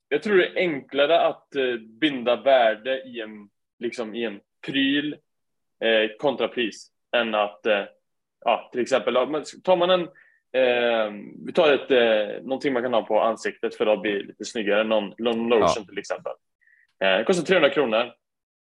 [0.08, 5.16] jag tror det är enklare att eh, binda värde i en, liksom, i en pryl
[5.80, 7.84] eh, kontra pris än att, eh,
[8.44, 9.14] ja, till exempel,
[9.64, 10.02] tar man en,
[10.52, 11.12] eh,
[11.46, 14.84] vi tar ett, eh, någonting man kan ha på ansiktet för att bli lite snyggare,
[14.84, 15.84] någon, någon lotion ja.
[15.88, 16.32] till exempel.
[17.04, 18.12] Eh, det kostar 300 kronor.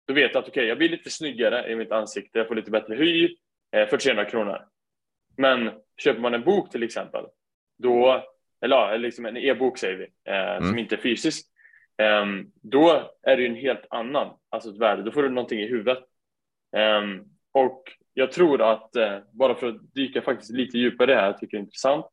[0.08, 2.55] Då vet jag att okej, okay, jag blir lite snyggare i mitt ansikte, jag får
[2.55, 3.36] lite bättre hy
[3.71, 4.65] eh, för 300 kronor.
[5.38, 7.25] Men köper man en bok till exempel,
[7.77, 8.23] då
[8.65, 10.69] eller liksom en e-bok säger vi, eh, mm.
[10.69, 11.45] som inte är fysisk,
[11.97, 12.25] eh,
[12.62, 15.67] då är det ju en helt annan, alltså ett värde, då får du någonting i
[15.67, 15.99] huvudet.
[16.78, 17.01] Eh,
[17.51, 21.58] och jag tror att, eh, bara för att dyka faktiskt lite djupare här, jag tycker
[21.58, 22.06] det är intressant,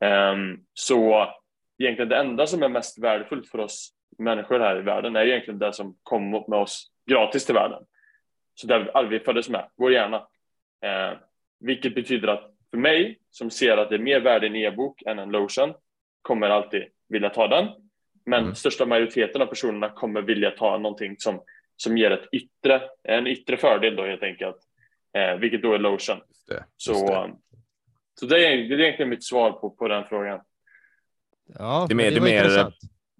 [0.00, 1.28] ehm, så
[1.78, 5.58] egentligen det enda som är mest värdefullt för oss människor här i världen är egentligen
[5.58, 7.82] det som kommer med oss gratis till världen.
[8.54, 10.16] Så där vi föddes med, vår hjärna.
[10.84, 11.18] Eh,
[11.60, 15.02] vilket betyder att för mig som ser att det är mer värde i en e-bok
[15.02, 15.74] än en lotion
[16.22, 17.68] kommer alltid vilja ta den.
[18.26, 18.54] Men mm.
[18.54, 21.40] största majoriteten av personerna kommer vilja ta någonting som,
[21.76, 24.56] som ger ett yttre, en yttre fördel då helt enkelt.
[25.16, 26.16] Eh, vilket då är lotion.
[26.28, 27.34] Just det, just så, det.
[28.20, 30.40] så det är, det är egentligen mitt svar på, på den frågan.
[31.58, 32.72] Ja, det är mer, det, det är mer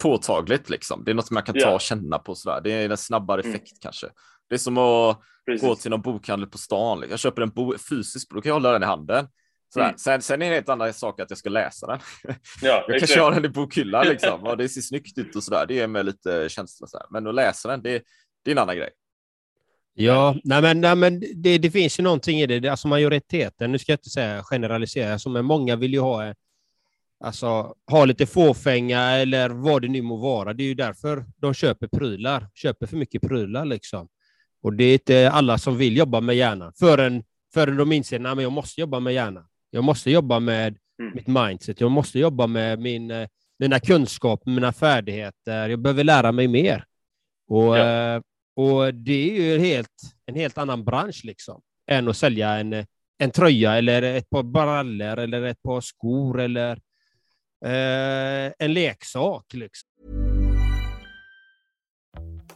[0.02, 1.04] påtagligt liksom.
[1.04, 2.60] Det är något man kan ta och känna på sådär.
[2.64, 3.54] Det är en snabbare mm.
[3.54, 4.06] effekt kanske.
[4.48, 5.68] Det är som att Precis.
[5.68, 7.04] gå till någon bokhandel på stan.
[7.10, 9.28] Jag köper en bo fysisk bok, då kan jag hålla den i handen.
[9.76, 9.98] Mm.
[9.98, 11.98] Sen, sen är det en helt annan sak att jag ska läsa den.
[12.62, 15.50] Ja, jag kanske har den i bokhyllan liksom och det ser snyggt ut och så
[15.50, 15.66] där.
[15.66, 16.98] Det är med lite känsla så.
[17.10, 18.02] Men att läsa den, det,
[18.44, 18.90] det är en annan grej.
[19.96, 22.68] Ja, nej men, nej men det, det finns ju någonting i det.
[22.68, 26.34] Alltså majoriteten, nu ska jag inte säga generalisera, alltså, men många vill ju ha,
[27.20, 30.52] alltså, ha lite fåfänga eller vad det nu må vara.
[30.52, 34.08] Det är ju därför de köper prylar, köper för mycket prylar liksom.
[34.62, 37.24] Och det är inte alla som vill jobba med hjärnan förrän,
[37.54, 39.46] förrän de inser att jag måste jobba med hjärnan.
[39.74, 41.14] Jag måste jobba med mm.
[41.14, 41.80] mitt mindset.
[41.80, 45.68] Jag måste jobba med min, eh, mina kunskaper, mina färdigheter.
[45.68, 46.84] Jag behöver lära mig mer.
[47.48, 48.14] Och, ja.
[48.14, 48.20] Eh,
[48.56, 49.90] Och det är ju helt,
[50.26, 51.60] en helt annan bransch liksom,
[51.90, 52.86] än att sälja en,
[53.18, 56.72] en tröja eller ett par brallor eller ett par skor eller
[57.64, 59.54] eh, en leksak.
[59.54, 59.88] Liksom.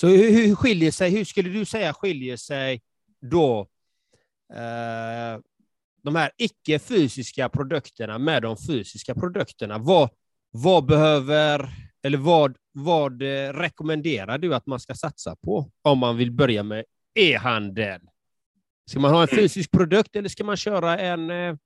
[0.00, 2.80] Så hur, hur skiljer sig, hur skulle du säga skiljer sig
[3.20, 3.60] då
[4.54, 5.40] eh,
[6.02, 9.78] de här icke-fysiska produkterna med de fysiska produkterna?
[9.78, 10.10] Vad,
[10.50, 11.70] vad behöver,
[12.02, 16.62] eller vad, vad eh, rekommenderar du att man ska satsa på om man vill börja
[16.62, 16.84] med
[17.14, 18.00] e-handel?
[18.90, 21.56] Ska man ha en fysisk produkt eller ska man köra en, eh,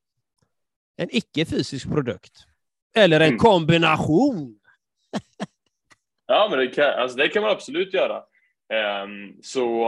[0.96, 2.46] en icke-fysisk produkt?
[2.94, 3.38] Eller en Mm.
[3.38, 4.58] kombination?
[6.26, 8.22] Ja, men det kan, alltså det kan man absolut göra.
[8.72, 9.86] Ehm, så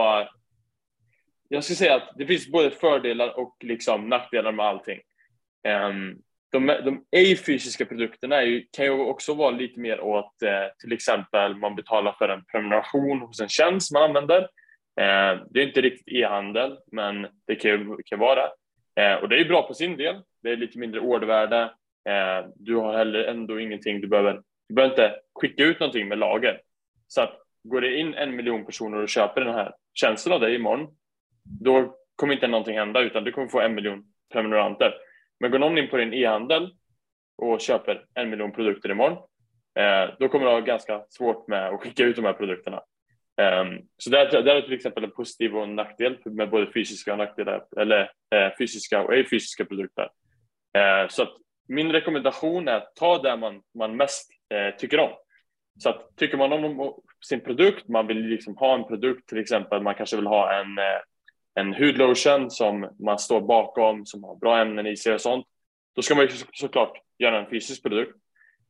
[1.48, 5.00] jag skulle säga att det finns både fördelar och liksom nackdelar med allting.
[5.68, 6.14] Ehm,
[6.52, 10.92] de, de ej-fysiska produkterna är ju, kan ju också vara lite mer åt eh, till
[10.92, 14.40] exempel man betalar för en prenumeration hos en tjänst man använder.
[15.00, 18.50] Eh, det är inte riktigt e-handel, men det kan ju kan vara det.
[19.02, 20.22] Eh, och det är bra på sin del.
[20.42, 21.62] Det är lite mindre ordervärde.
[22.08, 26.18] Eh, du har heller ändå ingenting du behöver du behöver inte skicka ut någonting med
[26.18, 26.60] lager.
[27.06, 30.54] Så att går det in en miljon personer och köper den här tjänsten av dig
[30.54, 30.96] imorgon,
[31.60, 34.94] då kommer inte någonting hända utan du kommer få en miljon prenumeranter.
[35.40, 36.74] Men går någon in på din e-handel
[37.36, 39.18] och köper en miljon produkter imorgon,
[39.78, 42.82] eh, då kommer du ha ganska svårt med att skicka ut de här produkterna.
[43.36, 47.12] Um, så där, där är till exempel en positiv och en nackdel med både fysiska
[47.12, 48.00] och nackdelar, eller
[48.34, 50.08] eh, fysiska och ej fysiska produkter.
[50.78, 51.36] Eh, så att
[51.68, 55.10] min rekommendation är att ta det man, man mest eh, tycker om.
[55.82, 59.82] Så att tycker man om sin produkt, man vill liksom ha en produkt till exempel,
[59.82, 61.00] man kanske vill ha en, eh,
[61.54, 65.46] en hudlotion som man står bakom, som har bra ämnen i sig och sånt,
[65.96, 68.16] då ska man ju så, såklart göra en fysisk produkt.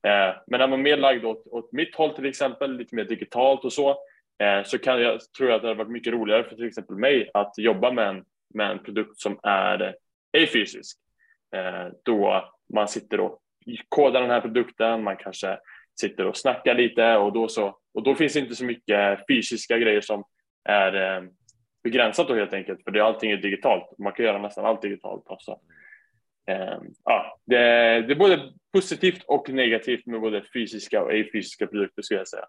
[0.07, 3.65] Eh, men är man mer lagd åt, åt mitt håll till exempel, lite mer digitalt
[3.65, 3.91] och så,
[4.43, 6.97] eh, så kan jag, tror jag att det hade varit mycket roligare för till exempel
[6.97, 9.93] mig att jobba med en, med en produkt som är eh,
[10.33, 10.99] ej fysisk.
[11.57, 13.41] Eh, då man sitter och
[13.89, 15.59] kodar den här produkten, man kanske
[16.01, 19.79] sitter och snackar lite och då, så, och då finns det inte så mycket fysiska
[19.79, 20.25] grejer som
[20.69, 21.23] är eh,
[21.85, 23.99] begränsat då helt enkelt, för det, allting är digitalt.
[23.99, 25.23] Man kan göra nästan allt digitalt.
[25.27, 25.51] Också.
[26.51, 27.57] Eh, ja, det,
[28.07, 28.41] det är både
[28.73, 32.45] positivt och negativt med både fysiska och ej-fysiska produkter skulle jag säga.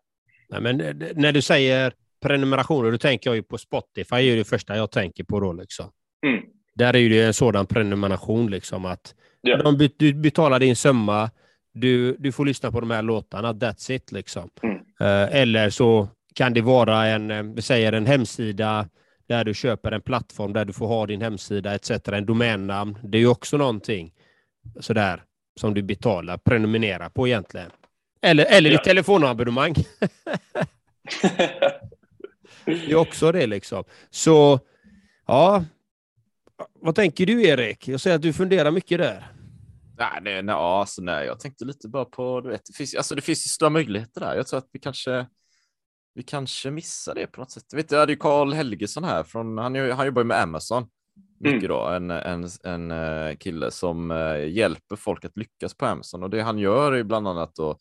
[0.50, 4.44] Nej, men eh, när du säger prenumerationer, då tänker jag ju på Spotify, är det
[4.44, 5.54] första jag tänker på då.
[5.54, 5.92] Liksom.
[6.26, 6.44] Mm.
[6.76, 9.58] Där är ju det en sådan prenumeration, liksom att Ja.
[9.58, 11.30] de, du betalar din summa,
[11.76, 14.12] du, du får lyssna på de här låtarna, that's it.
[14.12, 14.50] Liksom.
[14.64, 14.76] Mm.
[15.00, 18.90] Eh, eller så kan det vara en, eh, vi säger en hemsida
[19.28, 21.92] där du köper en plattform där du får ha din hemsida etc.
[22.08, 22.98] En domännamn.
[23.04, 24.14] Det är ju också någonting
[24.80, 25.24] sådär
[25.60, 27.70] som du betalar, prenumererar på egentligen.
[28.22, 28.78] Eller, eller Ja.
[28.78, 29.74] ditt telefonabonnemang.
[32.66, 33.84] Det är också det liksom.
[34.10, 34.60] Så,
[35.28, 35.64] ja.
[36.82, 37.88] Vad tänker du Erik?
[37.88, 39.28] Jag ser att du funderar mycket där.
[39.98, 43.16] Nej, nej, nej, alltså, nej, jag tänkte lite bara på, du vet, det finns, alltså,
[43.16, 44.36] det finns ju stora möjligheter där.
[44.36, 45.28] Jag tror att vi kanske,
[46.14, 47.64] vi kanske missar det på något sätt.
[47.72, 50.88] Jag, vet, jag hade ju Carl Helgesson här, från, han, han jobbar ju med Amazon.
[51.40, 51.68] Mycket Mm.
[51.70, 56.24] då, en, en, en eh, kille som eh, hjälper folk att lyckas på Amazon.
[56.24, 57.78] Och det han gör är bland annat att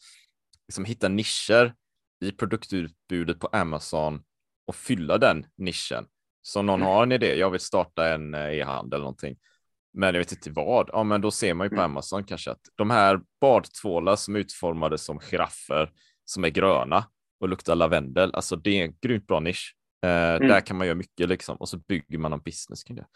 [0.69, 1.75] liksom, hitta nischer
[2.25, 4.23] i produktutbudet på Amazon
[4.67, 6.07] och fylla den nischen.
[6.43, 6.89] Så om någon Mm.
[6.93, 9.37] har en idé, jag vill starta en eh, e-handel eller någonting,
[9.95, 11.85] men jag vet inte vad, ja men då ser man ju på Mm.
[11.85, 15.93] Amazon kanske att de här badtvålar som är utformade som giraffer,
[16.25, 17.05] som är gröna
[17.41, 19.77] och luktar lavendel, alltså det är en grymt bra nisch.
[20.05, 20.09] Eh,
[20.49, 23.07] Där kan man göra mycket liksom och så bygger man en business kring det.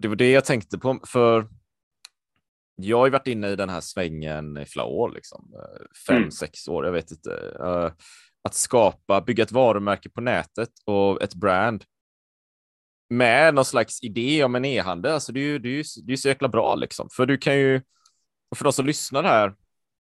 [0.00, 1.48] Det var det jag tänkte på, för
[2.76, 5.52] jag har ju varit inne i den här svängen i flera år, liksom.
[6.06, 6.30] fem, Mm.
[6.30, 7.54] sex år, jag vet inte.
[7.60, 7.92] Eh,
[8.44, 11.84] att skapa, bygga ett varumärke på nätet och ett brand
[13.12, 15.12] med någon slags idé om en e-handel.
[15.12, 17.08] Alltså det är ju det är, ju- det är så jäkla bra liksom.
[17.12, 17.82] För du kan ju,
[18.50, 19.54] och för de som lyssnar här,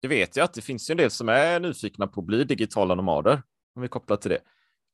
[0.02, 2.44] det vet jag att det finns ju en del som är nyfikna på att bli
[2.44, 3.42] digitala nomader,
[3.76, 4.40] om vi kopplar till det.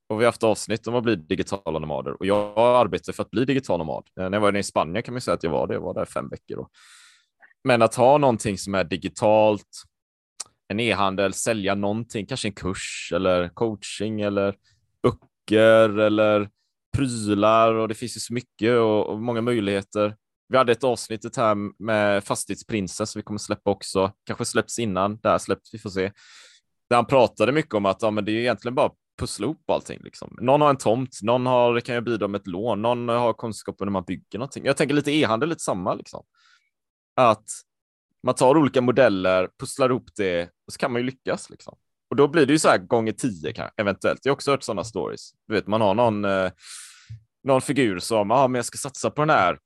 [0.10, 3.32] Och vi har haft avsnitt om att bli digitala nomader och jag arbetar för att
[3.32, 4.04] bli digital nomad.
[4.20, 5.94] Eh, när jag var i Spanien kan man säga att jag var det, jag var
[5.94, 6.56] där fem veckor.
[6.56, 6.70] Då.
[7.64, 9.84] Men att ha någonting som är digitalt,
[10.68, 14.56] en e-handel, sälja någonting, kanske en kurs eller coaching eller
[15.04, 16.50] böcker eller
[16.98, 20.16] prylar och det finns ju så mycket och, och många möjligheter.
[20.50, 22.24] Vi hade ett avsnitt här med
[23.08, 26.12] som vi kommer släppa också, kanske släpps innan, där släpps, vi får se.
[26.90, 30.00] Där han pratade mycket om att ja, men det är egentligen bara pussla ihop allting.
[30.04, 30.38] Liksom.
[30.42, 33.86] Någon har en tomt, någon har, kan jag bidra med ett lån, någon har kunskapen
[33.86, 34.66] när man bygger någonting.
[34.66, 35.94] Jag tänker lite e-handel, lite samma.
[35.94, 36.24] Liksom.
[37.16, 37.46] Att
[38.24, 41.50] man tar olika modeller, pusslar ihop det och så kan man ju lyckas.
[41.50, 41.78] Liksom.
[42.12, 44.26] Och då blir det ju så här gånger tio kan, eventuellt.
[44.26, 45.32] Jag har också hört sådana stories.
[45.48, 46.52] Du vet, man har någon, eh,
[47.44, 49.60] någon figur som, ja, men jag ska satsa på den här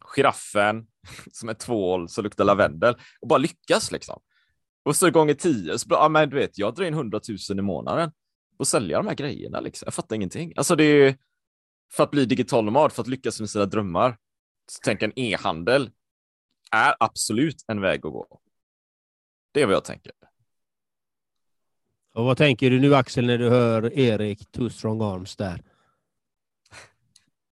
[0.00, 0.86] giraffen
[1.32, 4.20] som är tvål som luktar lavendel och bara lyckas liksom.
[4.84, 7.62] Och så gånger tio, så, ah, ja, men du vet, jag drar in hundratusen i
[7.62, 8.12] månaden
[8.56, 9.60] och sälja de här grejerna.
[9.60, 9.86] Liksom.
[9.86, 10.52] Jag fattar ingenting.
[10.56, 11.16] Alltså det är
[11.92, 14.18] för att bli digital nomad, för att lyckas med sina drömmar.
[14.70, 15.90] Så tänk en e-handel
[16.72, 18.40] är absolut en väg att gå.
[19.52, 20.12] Det är vad jag tänker.
[22.18, 25.58] Och vad tänker du nu Axel när du hör Erik Two Strong Arms där?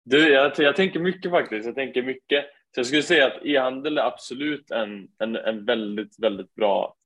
[0.04, 1.66] Du, jag, jag tänker mycket faktiskt.
[1.66, 2.44] Jag tänker mycket.
[2.44, 6.96] Så jag skulle säga att e-handel är absolut en, en, en väldigt, väldigt bra,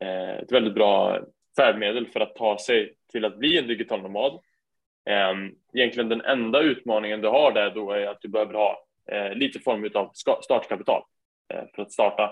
[0.00, 1.20] eh, ett väldigt bra
[1.56, 4.32] färdmedel för att ta sig till att bli en digital nomad.
[5.10, 5.34] Eh,
[5.74, 9.58] egentligen den enda utmaningen du har där då är att du behöver ha eh, lite
[9.58, 10.10] form av
[10.42, 11.02] startkapital
[11.54, 12.24] eh, för att starta.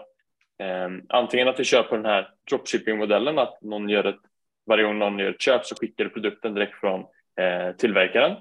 [0.59, 4.20] Eh, antingen att du på den här dropshipping-modellen, att någon gör ett,
[4.67, 7.01] varje gång någon gör ett köp så skickar du produkten direkt från
[7.41, 8.33] eh, tillverkaren.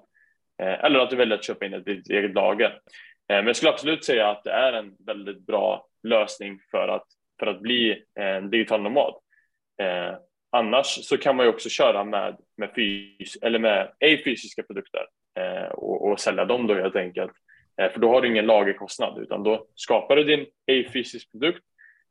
[0.62, 2.70] Eh, eller att du väljer att köpa in ett ditt eget lager.
[3.30, 7.06] Eh, Men jag skulle absolut säga att det är en väldigt bra lösning för att,
[7.40, 9.14] för att bli en digital nomad.
[9.82, 10.16] Eh,
[10.52, 15.08] annars så kan man ju också köra med, med, fys eller med ej fysiska produkter
[15.40, 17.32] eh, och, och sälja dem då helt enkelt.
[17.82, 21.64] Eh, för då har du ingen lagerkostnad utan då skapar du din ej fysisk produkt,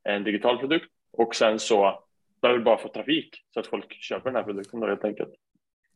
[0.08, 2.03] en digital produkt och sen så
[2.44, 5.30] behöver du bara få trafik så att folk köper den här produkten då helt enkelt.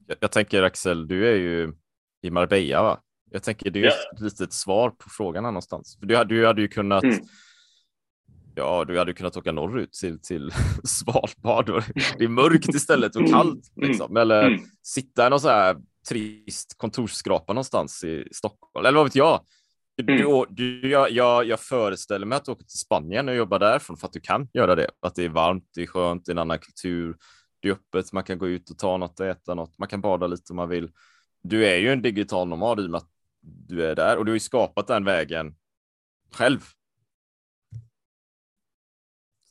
[0.07, 1.73] Jag, jag tänker Axel, du är ju
[2.23, 3.01] i Marbella va?
[3.31, 4.13] Jag tänker det är ju Ja.
[4.15, 5.97] ett litet svar på frågan här någonstans.
[6.01, 7.19] För du, hade- du hade ju kunnat Mm.
[8.55, 10.51] Ja, du hade kunnat åka norrut till, till
[10.85, 11.83] Svalbard.
[12.19, 13.73] Det är mörkt istället och kallt.
[13.77, 14.17] Liksom.
[14.17, 14.61] Eller Mm.
[14.83, 15.77] sitta i någon så här
[16.09, 18.87] trist kontorsskrapa någonstans i Stockholm.
[18.87, 19.41] Eller vad vet jag?
[20.03, 20.45] Du, Mm.
[20.49, 24.07] du, jag, jag, jag föreställer mig att du åker till Spanien och jobbar därifrån för
[24.07, 24.91] att du kan göra det.
[25.01, 27.17] Att det är varmt, det är skönt, det är en annan kultur.
[27.61, 29.79] Det är öppet, man kan gå ut och ta något och äta något.
[29.79, 30.91] Man kan bada lite om man vill.
[31.43, 34.31] Du är ju en digital nomad i och med att du är där och du
[34.31, 35.55] har ju skapat den vägen
[36.35, 36.61] själv.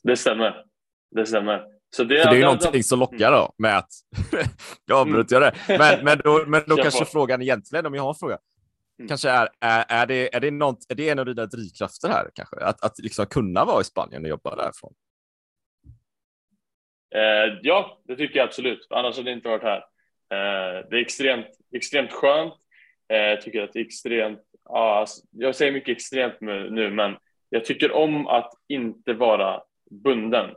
[0.02, 0.64] Det stämmer.
[1.10, 1.64] Det stämmer.
[1.90, 3.90] Så det, För det är ju någonting som lockar då med att
[4.86, 5.54] jag avbröt jag det.
[5.68, 8.38] Men, men då, men då kanske frågan egentligen, om jag har en fråga,
[8.98, 9.08] Mm.
[9.08, 12.30] kanske är, är, är, det, är, det något, är det en av dina drivkrafter här
[12.34, 12.56] kanske?
[12.56, 14.94] Att, att liksom kunna vara i Spanien och jobba därifrån?
[17.14, 18.86] Eh, ja, det tycker jag absolut.
[18.90, 19.78] Annars hade jag inte varit här.
[20.30, 22.54] Eh, det är extremt, extremt skönt.
[23.08, 27.16] Eh, jag tycker att det är extremt, ja, alltså, jag säger mycket extremt nu, men
[27.48, 30.50] jag tycker om att inte vara bunden.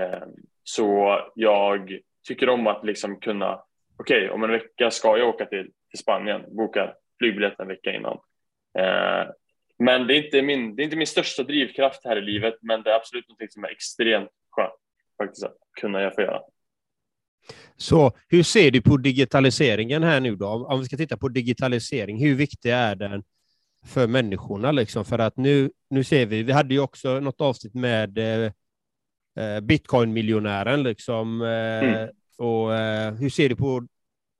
[0.00, 0.22] Eh,
[0.62, 1.98] så jag
[2.28, 3.62] tycker om att liksom kunna,
[3.98, 8.18] okej, om en vecka ska jag åka till, till Spanien, boka flygbiljett en vecka innan.
[8.78, 9.30] Eh,
[9.78, 12.82] men det är, inte min, det är inte min största drivkraft här i livet, men
[12.82, 14.72] det är absolut något som är extremt skönt
[15.22, 16.40] faktiskt att kunna få göra.
[17.76, 20.46] Så hur ser du på digitaliseringen här nu då?
[20.48, 23.22] Om- Om vi ska titta på digitalisering, hur viktig är den
[23.86, 24.72] för människorna?
[24.72, 25.04] Liksom?
[25.04, 28.52] För att nu, nu ser vi, vi hade ju också något avsnitt med eh,
[29.44, 30.82] eh, bitcoin-miljonären.
[30.82, 31.48] Liksom, eh,
[31.88, 32.08] Mm.
[32.38, 33.86] och, eh, hur ser du på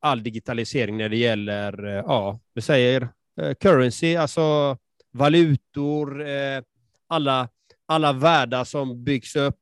[0.01, 3.09] all digitalisering när det gäller, eh, ja, vi säger
[3.41, 4.77] eh, currency, alltså
[5.11, 6.63] valutor, eh,
[7.07, 7.49] alla,
[7.87, 9.59] alla världar som byggs upp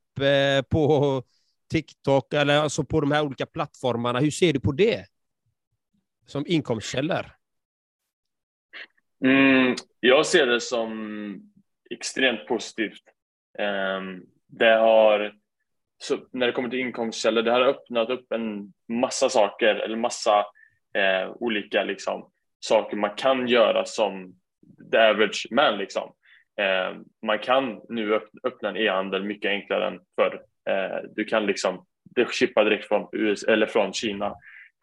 [0.69, 1.23] på
[1.71, 4.19] TikTok eller alltså på de här olika plattformarna.
[4.19, 5.05] Hur ser du på det?
[6.25, 7.25] Som inkomstkällor?
[9.25, 11.51] Mm, jag ser det som
[11.89, 13.03] extremt positivt.
[13.59, 15.33] Ehm, det har,
[15.97, 20.39] så när det kommer till inkomstkällor, det har öppnat upp en massa saker eller massa
[20.93, 24.33] eh, olika liksom, saker man kan göra som
[24.91, 25.77] the average man.
[25.77, 26.11] Liksom.
[26.61, 30.41] Eh, man kan nu öppna en e-handel mycket enklare än förr.
[30.69, 31.85] Eh, du kan liksom
[32.15, 34.25] det chippar direkt från, US, eller från Kina.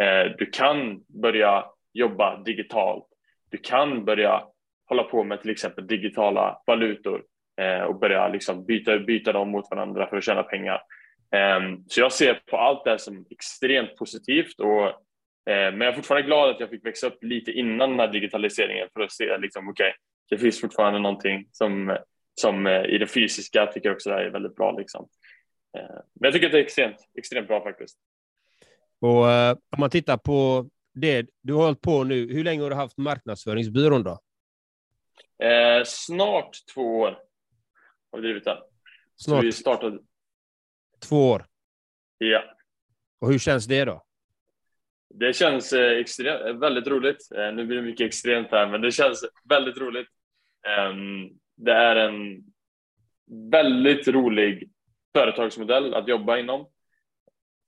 [0.03, 3.07] Eh, du kan börja jobba digitalt.
[3.51, 4.43] Du kan börja
[4.89, 7.23] hålla på med till exempel digitala valutor
[7.61, 10.81] eh, och börja liksom byta, byta dem mot varandra för att tjäna pengar.
[11.33, 15.89] Eh, så jag ser på allt det här som extremt positivt och eh, men jag
[15.89, 19.13] är fortfarande glad att jag fick växa upp lite innan den här digitaliseringen för att
[19.13, 19.93] se liksom, okay,
[20.31, 21.99] det finns fortfarande någonting som,
[22.35, 24.73] som eh, i det fysiska tycker jag också är väldigt bra.
[24.79, 25.09] Liksom.
[25.79, 27.99] Eh, men jag tycker att det är extremt, extremt bra faktiskt.
[29.01, 32.71] Och uh, om man tittar på det du har hållit på nu, hur länge har
[32.71, 34.19] du haft marknadsföringsbyrån då?
[35.47, 37.19] Eh, snart två år
[38.13, 38.57] har vi drivit den.
[39.17, 39.41] Snart.
[39.41, 39.99] Så vi startade.
[41.09, 41.45] Två år?
[42.19, 42.45] Ja.
[43.21, 44.03] Och hur känns det då?
[45.15, 47.29] Det känns eh, extremt, väldigt roligt.
[47.35, 50.09] Eh, nu blir det mycket extremt här, men det känns väldigt roligt.
[50.67, 50.95] Eh,
[51.57, 52.45] det är en
[53.51, 54.71] väldigt rolig
[55.17, 56.67] företagsmodell att jobba inom.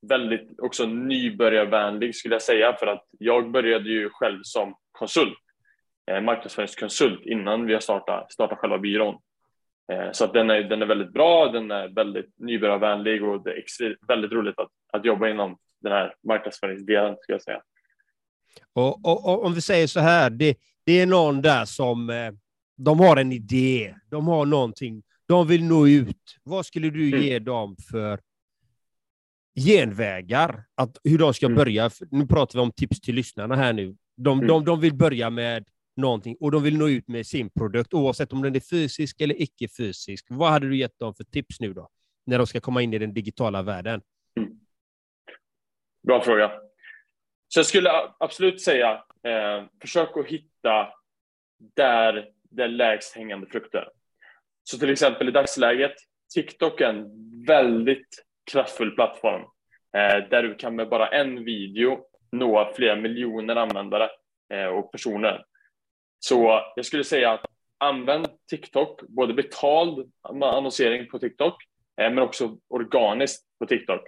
[0.08, 5.38] Väldigt också nybörjarvänlig skulle jag säga för att jag började ju själv som konsult,
[6.10, 9.20] eh, marknadsföringskonsult innan vi startade, startade själva byrån.
[9.92, 13.50] Eh, så att den, är, den är väldigt bra, den är väldigt nybörjarvänlig och det
[13.50, 17.60] är väldigt roligt att, att jobba inom den här marknadsföringsdelen skulle jag säga.
[18.72, 22.32] Och, och, och, om vi säger så här, det, det är någon där som eh,
[22.76, 26.36] de har en idé, de har någonting de vill nå ut.
[26.42, 27.22] Vad skulle du mm.
[27.22, 28.20] ge dem för
[29.66, 30.64] genvägar?
[30.74, 31.56] Att, hur de ska mm.
[31.56, 31.90] börja?
[32.10, 33.96] Nu pratar vi om tips till lyssnarna här nu.
[34.16, 34.48] De, mm.
[34.48, 35.64] de, de vill börja med
[35.96, 39.42] någonting och de vill nå ut med sin produkt, oavsett om den är fysisk eller
[39.42, 40.26] icke fysisk.
[40.28, 41.88] Vad hade du gett dem för tips nu då,
[42.26, 44.02] när de ska komma in i den digitala världen?
[44.36, 44.50] Mm.
[46.06, 46.52] Bra fråga.
[47.48, 48.92] Så jag skulle absolut säga,
[49.22, 50.88] eh, försök att hitta
[51.58, 53.88] där det är lägst hängande frukter.
[54.64, 55.94] Så till exempel i dagsläget,
[56.34, 57.10] TikTok är en
[57.46, 59.42] väldigt kraftfull plattform
[59.96, 61.98] eh, där du kan med bara en video
[62.32, 64.10] nå flera miljoner användare
[64.52, 65.44] eh, och personer.
[66.28, 67.46] Så jag skulle säga att
[67.78, 71.54] använd TikTok, både betald annonsering på TikTok
[72.00, 74.00] eh, men också organiskt på TikTok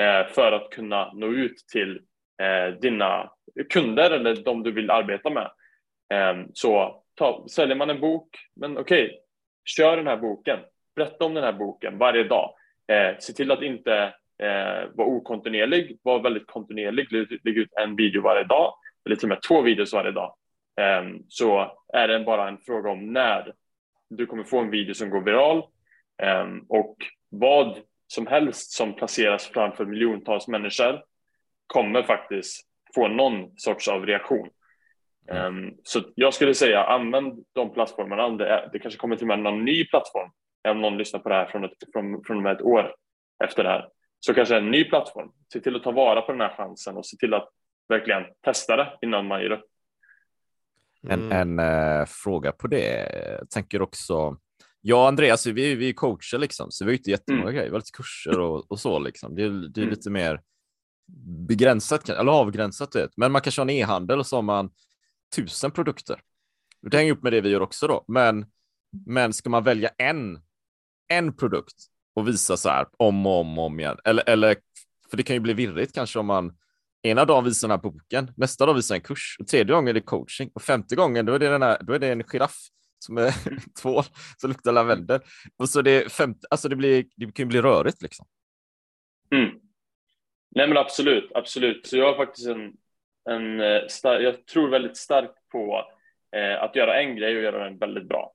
[0.00, 2.00] eh, för att kunna nå ut till
[2.42, 3.30] eh, dina
[3.70, 5.50] kunder eller de du vill arbeta med.
[6.14, 9.18] Eh, så ta, säljer man en bok, men okej, okay,
[9.64, 10.58] Kör den här boken.
[10.96, 12.54] Berätta om den här boken varje dag.
[12.92, 13.94] Eh, se till att inte
[14.42, 15.98] eh, vara okontinuerlig.
[16.02, 17.12] Var väldigt kontinuerlig.
[17.12, 18.74] Lägg ut en video varje dag
[19.06, 20.34] eller till och med två videos varje dag.
[20.80, 23.54] Eh, så är det bara en fråga om när
[24.10, 25.58] du kommer få en video som går viral
[26.22, 26.96] eh, och
[27.28, 31.02] vad som helst som placeras framför miljontals människor
[31.66, 34.48] kommer faktiskt få någon sorts av reaktion.
[35.28, 38.28] Um, så jag skulle säga använd de plattformarna.
[38.28, 40.30] Det, är, det kanske kommer till och med någon ny plattform.
[40.68, 42.94] Om någon lyssnar på det här från, ett, från, från ett år
[43.44, 43.88] efter det här.
[44.20, 45.30] Så kanske en ny plattform.
[45.52, 47.48] Se till att ta vara på den här chansen och se till att
[47.88, 49.64] verkligen testa det innan man ger upp.
[51.08, 51.58] En, mm.
[51.58, 51.58] en
[52.00, 53.08] äh, fråga på det.
[53.40, 54.36] Jag tänker också.
[54.80, 57.54] Jag och Andreas, vi, vi är coacher liksom, så vi har inte jättemånga mm.
[57.54, 57.68] grejer.
[57.68, 59.34] Vi har lite kurser och, och så liksom.
[59.34, 59.94] Det, det är mm.
[59.94, 60.40] lite mer
[61.48, 62.92] begränsat eller avgränsat.
[62.92, 63.08] Det.
[63.16, 64.70] Men man kanske har en e-handel och så har man
[65.36, 66.20] tusen produkter.
[66.90, 68.46] Det hänger upp med det vi gör också då, men,
[69.06, 70.40] men ska man välja en,
[71.08, 71.74] en produkt
[72.14, 74.56] och visa så här om och om och om igen, eller, eller
[75.10, 76.56] för det kan ju bli virrigt kanske om man
[77.04, 79.92] ena dagen visar den här boken, nästa dag visar en kurs och tredje gången är
[79.92, 82.56] det coaching och femte gången då är det, den här, då är det en giraff
[82.98, 83.34] som är
[83.82, 84.02] två
[84.36, 85.20] som luktar lavendel.
[85.58, 88.26] Och så det, femte, alltså det, blir, det kan ju bli rörigt liksom.
[89.32, 89.50] Mm.
[90.54, 91.86] Nej men absolut, absolut.
[91.86, 92.72] Så jag har faktiskt en,
[93.30, 95.84] en eh, star- jag tror väldigt starkt på
[96.36, 98.32] eh, att göra en grej och göra den väldigt bra.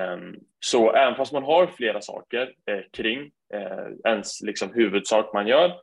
[0.00, 5.46] Um, så även fast man har flera saker eh, kring eh, ens liksom, huvudsak man
[5.46, 5.74] gör,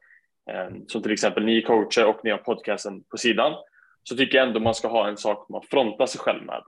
[0.87, 3.53] som till exempel ni coacher och ni har podcasten på sidan,
[4.03, 6.63] så tycker jag ändå man ska ha en sak man frontar sig själv med.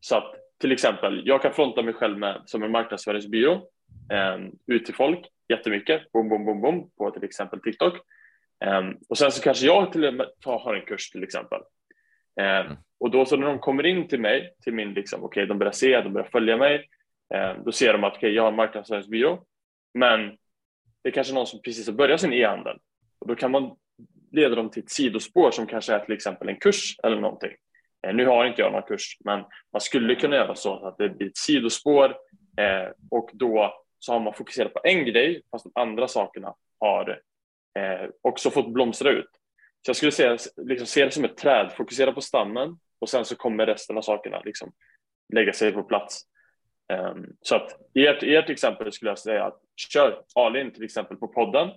[0.00, 4.84] Så att till exempel, jag kan fronta mig själv med som en marknadsföringsbyrå um, ut
[4.84, 7.94] till folk jättemycket, bom, bom, bom, bom, på till exempel TikTok.
[8.64, 11.60] Um, och sen så kanske jag till och med tar, har en kurs till exempel.
[12.40, 12.76] Mm.
[13.00, 15.58] Och då så när de kommer in till mig, till min liksom, okej, okay, de
[15.58, 16.88] börjar se, de börjar följa mig,
[17.64, 19.44] då ser de att okej, okay, jag har en marknadsföringsbyrå,
[19.94, 20.36] men
[21.02, 22.78] det är kanske någon som precis har börjat sin e-handel
[23.22, 23.76] och då kan man
[24.32, 27.50] leda dem till ett sidospår som kanske är till exempel en kurs eller någonting.
[28.06, 31.08] Eh, nu har inte jag någon kurs, men man skulle kunna göra så att det
[31.08, 32.04] blir ett sidospår
[32.56, 37.20] eh, och då så har man fokuserat på en grej fast de andra sakerna har
[37.78, 39.30] eh, också fått blomstra ut.
[39.86, 43.24] Så jag skulle säga, liksom, se det som ett träd, fokusera på stammen och sen
[43.24, 44.72] så kommer resten av sakerna liksom,
[45.34, 46.22] lägga sig på plats.
[46.92, 49.60] Ehm, så att i ert, ert exempel skulle jag säga att
[49.92, 51.70] kör all in till exempel på podden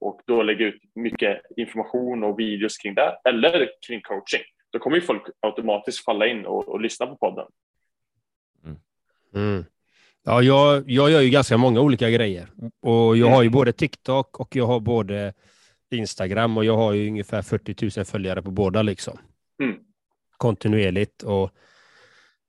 [0.00, 4.42] och då lägga ut mycket information och videos kring det eller kring coaching.
[4.72, 7.46] Då kommer ju folk automatiskt falla in och, och lyssna på podden.
[9.34, 9.64] Mm.
[10.24, 12.48] Ja, jag, jag gör ju ganska många olika grejer.
[12.82, 15.32] Och jag har ju både TikTok och jag har både
[15.90, 19.18] Instagram och jag har ju ungefär 40 000 följare på båda liksom.
[19.62, 19.76] Mm.
[20.36, 21.22] Kontinuerligt.
[21.22, 21.50] Och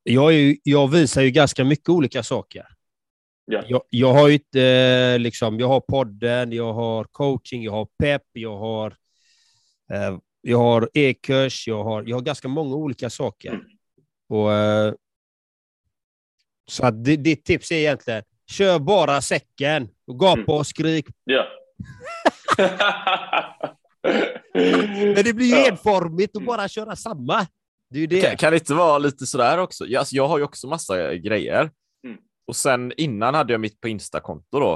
[0.03, 2.65] jag, ju, jag visar ju ganska mycket olika saker.
[3.49, 3.63] Ja.
[3.67, 7.87] Jag, jag har ju inte, eh, liksom, jag har podden, jag har coaching, jag har
[7.99, 8.87] pepp, jag har,
[9.93, 13.49] eh, jag har e-kurs, jag har, jag har ganska många olika saker.
[13.49, 13.61] Mm.
[14.29, 14.93] Och, eh,
[16.69, 20.55] så att di- ditt tips är egentligen, kör bara säcken, och gapa Mm.
[20.55, 21.05] och skrik.
[21.23, 21.45] Ja.
[24.93, 25.67] Men det blir ju Ja.
[25.67, 27.47] enformigt att bara köra samma.
[27.89, 28.21] Det är ju det.
[28.21, 29.85] Kan, kan det inte vara lite sådär också?
[29.85, 31.71] Jag, alltså, jag har ju också massa grejer.
[32.47, 34.73] Och sen innan hade jag mitt på Insta-konto då.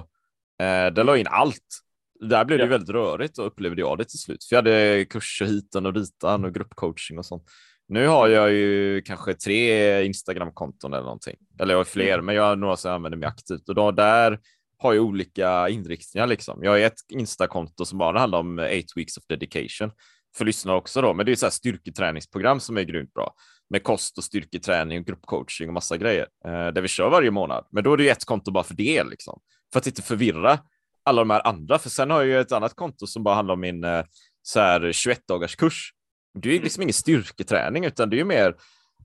[0.66, 1.80] Eh, där la jag in allt.
[2.20, 2.70] Där blev det Ja.
[2.70, 4.44] väldigt rörigt och upplevde jag det till slut.
[4.44, 7.44] För jag hade kurser hitan och ditan och gruppcoaching och sånt.
[7.88, 11.36] Nu har jag ju kanske tre Instagram-konton eller någonting.
[11.60, 12.26] Eller jag har fler, Mm.
[12.26, 13.70] men jag har några som jag använder mig aktivt.
[13.70, 14.40] Och då, där
[14.78, 16.64] har jag olika inriktningar liksom.
[16.64, 19.92] Jag har ett Insta-konto som bara handlar om 8 weeks of dedication.
[20.38, 23.34] För lyssnare också då, men det är så här styrketräningsprogram som är grymt bra.
[23.72, 26.28] Med kost och styrketräning och gruppcoaching och massa grejer.
[26.46, 27.66] Eh, där vi kör varje månad.
[27.72, 29.42] Men då är det ju ett konto bara för det liksom.
[29.74, 30.60] För att inte förvirra
[31.04, 31.80] alla de här andra.
[31.80, 34.04] För sen har jag ju ett annat konto som bara handlar om min eh,
[34.42, 35.94] så här 21 dagars kurs.
[36.34, 38.56] Det är ju liksom ingen styrketräning, utan det är ju mer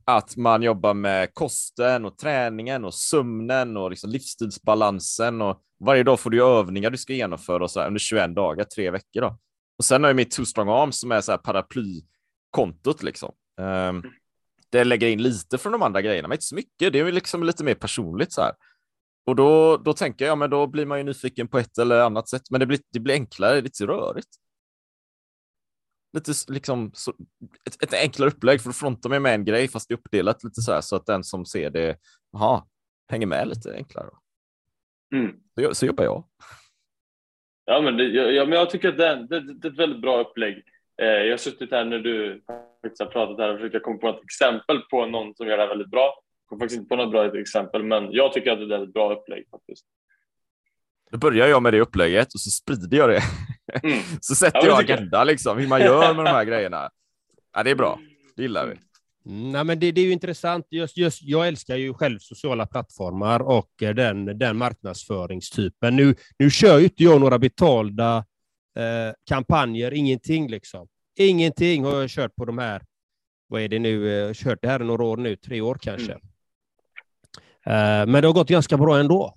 [0.04, 6.20] att man jobbar med kosten och träningen och sömnen och liksom livsstilsbalansen och varje dag
[6.20, 9.38] får du övningar du ska genomföra och så under 21 dagar, tre veckor då.
[9.78, 13.32] Och sen har jag mitt Two Strong Arms som är så här paraplykontot liksom.
[13.60, 14.02] Um,
[14.76, 16.92] det lägger in lite från de andra grejerna, men inte så mycket.
[16.92, 18.52] Det är ju liksom lite mer personligt så här.
[19.26, 22.28] Och då, då tänker jag, men då blir man ju nyfiken på ett eller annat
[22.28, 24.28] sätt, men det blir, det blir enklare, lite rörigt.
[26.12, 27.10] Lite liksom så,
[27.66, 30.44] ett, ett enklare upplägg, för då frontar man med en grej fast det är uppdelat
[30.44, 31.96] lite så här så att den som ser det,
[32.34, 32.68] aha,
[33.08, 34.10] hänger med lite enklare.
[35.14, 35.36] Mm.
[35.54, 36.24] Så, så jobbar jag.
[37.64, 40.20] Ja, men det, ja, men jag tycker att det, det, det är ett väldigt bra
[40.20, 40.64] upplägg.
[41.02, 42.42] Eh, jag har suttit här när du
[42.82, 45.62] faktiskt har pratat här och försökt komma på ett exempel på någon som gör det
[45.62, 46.04] här väldigt bra.
[46.42, 48.92] Jag kom faktiskt inte på något bra exempel, men jag tycker att det är ett
[48.92, 49.86] bra upplägg faktiskt.
[51.10, 53.22] Då börjar jag med det upplägget och så sprider jag det.
[53.82, 53.98] Mm.
[54.20, 54.80] så sätter Ja, jag.
[54.80, 56.90] agenda liksom, hur man gör med de här grejerna.
[57.56, 57.98] Ja, det är bra.
[58.36, 58.76] Det gillar vi.
[59.32, 60.66] Mm, Nej, men det, det är ju intressant.
[60.70, 65.96] Just, just, jag älskar ju själv sociala plattformar och eh, den, den marknadsföringstypen.
[65.96, 68.24] Nu, nu kör ju inte jag några betalda
[68.76, 70.88] eh, kampanjer, ingenting liksom.
[71.18, 72.82] Ingenting har jag kört på de här,
[73.48, 75.78] vad är det nu, jag har kört det här i några år nu, tre år
[75.80, 76.12] kanske.
[77.66, 79.34] Eh, men det har gått ganska bra ändå.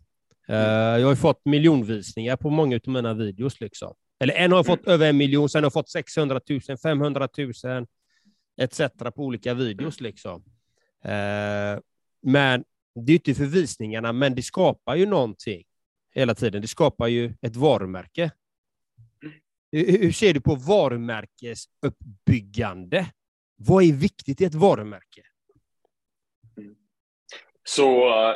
[0.47, 0.57] Eh,
[0.97, 3.59] jag har fått miljonvisningar på många av mina videos.
[3.59, 3.93] Liksom.
[4.19, 7.85] Eller en har fått över en miljon, sen har jag fått 600 000, 500 000
[8.61, 8.81] etc.
[9.15, 10.01] på olika videos.
[10.01, 10.43] Liksom.
[11.03, 11.79] Eh,
[12.21, 12.63] men
[13.05, 15.63] det är inte för visningarna, men det skapar ju någonting
[16.15, 16.61] hela tiden.
[16.61, 18.31] Det skapar ju ett varumärke.
[19.71, 23.05] Hur, ser du på varumärkesuppbyggande?
[23.55, 25.21] Vad är viktigt i ett varumärke?
[26.57, 26.75] Mm.
[27.63, 28.35] Så eh,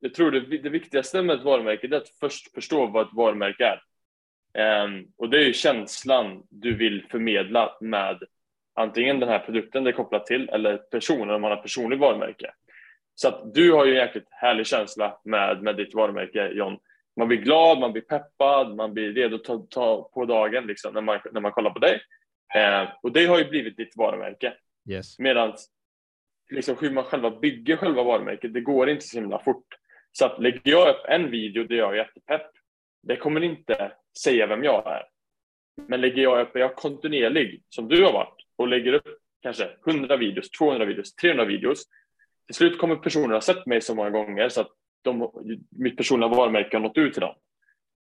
[0.00, 3.64] jag tror det, det viktigaste med ett varumärke är att först förstå vad ett varumärke
[3.64, 3.82] är.
[4.58, 8.22] Ehm, och det är ju känslan du vill förmedla med
[8.74, 12.54] antingen den här produkten det är kopplat till eller personen om man har personligt varumärke.
[13.14, 16.78] Så att du har ju en jäkligt härlig känsla med, med ditt varumärke John.
[17.16, 20.94] Man blir glad, man blir peppad, man blir redo att ta, ta på dagen liksom,
[20.94, 22.00] när, man, när man kollar på dig.
[22.54, 24.54] Ehm, och det har ju blivit ditt varumärke.
[24.90, 25.18] Yes.
[25.18, 25.54] Medan
[26.50, 29.66] liksom hur man själva bygger själva varumärket, det går inte så himla fort.
[30.12, 32.50] Så att lägger jag upp en video där jag är jättepepp,
[33.02, 33.92] det kommer inte
[34.24, 35.02] säga vem jag är.
[35.88, 39.70] Men lägger jag upp, är jag kontinuerlig, som du har varit, och lägger upp kanske
[39.86, 41.84] 100 videos, 200 videos, 300 videos,
[42.46, 44.70] till slut kommer personer ha sett mig så många gånger så att
[45.04, 45.30] de,
[45.70, 47.34] mitt personliga varumärke har nått ut till dem.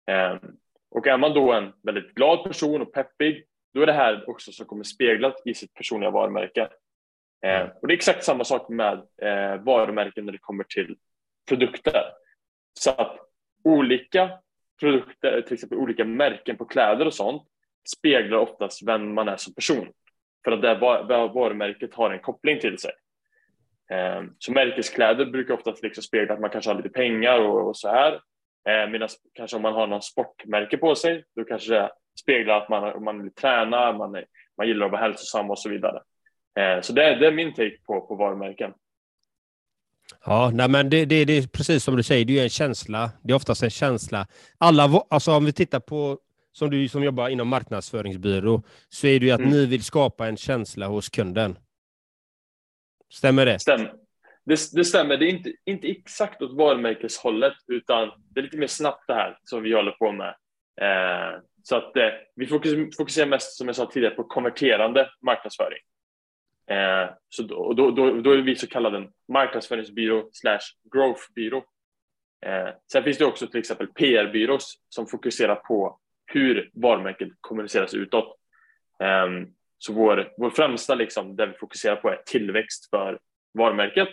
[0.08, 0.40] Ehm,
[0.90, 4.52] och är man då en väldigt glad person och peppig, då är det här också
[4.52, 6.70] som kommer speglat i sitt personliga varumärke.
[7.46, 10.98] Eh, och det är exakt samma sak med eh, varumärken när det kommer till
[11.50, 12.04] produkter.
[12.80, 13.18] Så att
[13.64, 14.30] olika
[14.80, 17.44] produkter, till exempel olika märken på kläder och sånt,
[17.98, 19.88] speglar oftast vem man är som person.
[20.44, 22.92] För att det var- varumärket har en koppling till sig.
[23.92, 27.78] Eh, så märkeskläder brukar oftast liksom spegla att man kanske har lite pengar och, och
[27.78, 28.14] så här.
[28.70, 31.90] Eh, Medan kanske om man har någon sportmärke på sig, då kanske det
[32.22, 34.26] speglar att man, man vill träna, man, är,
[34.58, 36.02] man gillar att vara hälsosam och så vidare.
[36.60, 38.74] Eh, Så det är, det är min take på, på varumärken.
[40.26, 43.12] Ja, nej, men det, det, det är precis som du säger, det är en känsla.
[43.24, 44.28] Det är oftast en känsla.
[44.58, 46.18] Alla, alltså om vi tittar på,
[46.52, 49.52] som du som jobbar inom marknadsföringsbyrå, så är det ju att Mm.
[49.52, 51.58] ni vill skapa en känsla hos kunden.
[53.14, 53.60] Stämmer det?
[53.60, 53.94] Stämmer.
[54.46, 55.18] Det, det stämmer.
[55.18, 59.38] Det är inte, inte exakt åt varumärkeshållet, utan det är lite mer snabbt det här
[59.44, 60.36] som vi håller på med.
[60.82, 65.80] Eh, så att eh, vi fokuserar, fokuserar mest, som jag sa tidigare, på konverterande marknadsföring.
[66.72, 70.60] Eh, så då, då, då, då är vi så kallad en marknadsföringsbyrå slash
[70.94, 71.58] growthbyrå.
[72.46, 78.38] Eh, sen finns det också till exempel PR-byrås som fokuserar på hur varumärket kommuniceras utåt.
[79.04, 79.28] Eh,
[79.78, 83.20] så vår, vår främsta, liksom, där vi fokuserar på är tillväxt för
[83.54, 84.10] varumärket.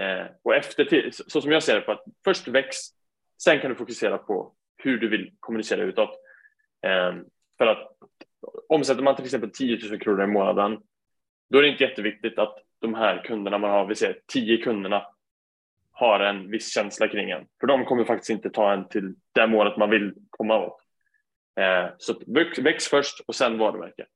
[0.00, 2.76] Eh, och efter, så så som jag ser det, på att först väx,
[3.42, 6.10] sen kan du fokusera på hur du vill kommunicera utåt.
[6.86, 7.14] Eh,
[7.58, 7.92] för att
[8.68, 10.82] omsätter man till exempel 10 000 kronor i månaden,
[11.50, 15.06] då är det inte jätteviktigt att de här kunderna man har, vi säger 10 kunderna,
[15.92, 17.46] har en viss känsla kring en.
[17.60, 20.80] För de kommer faktiskt inte ta en till det målet man vill komma åt.
[21.60, 24.06] Eh, så väx, väx först och sen varumärke.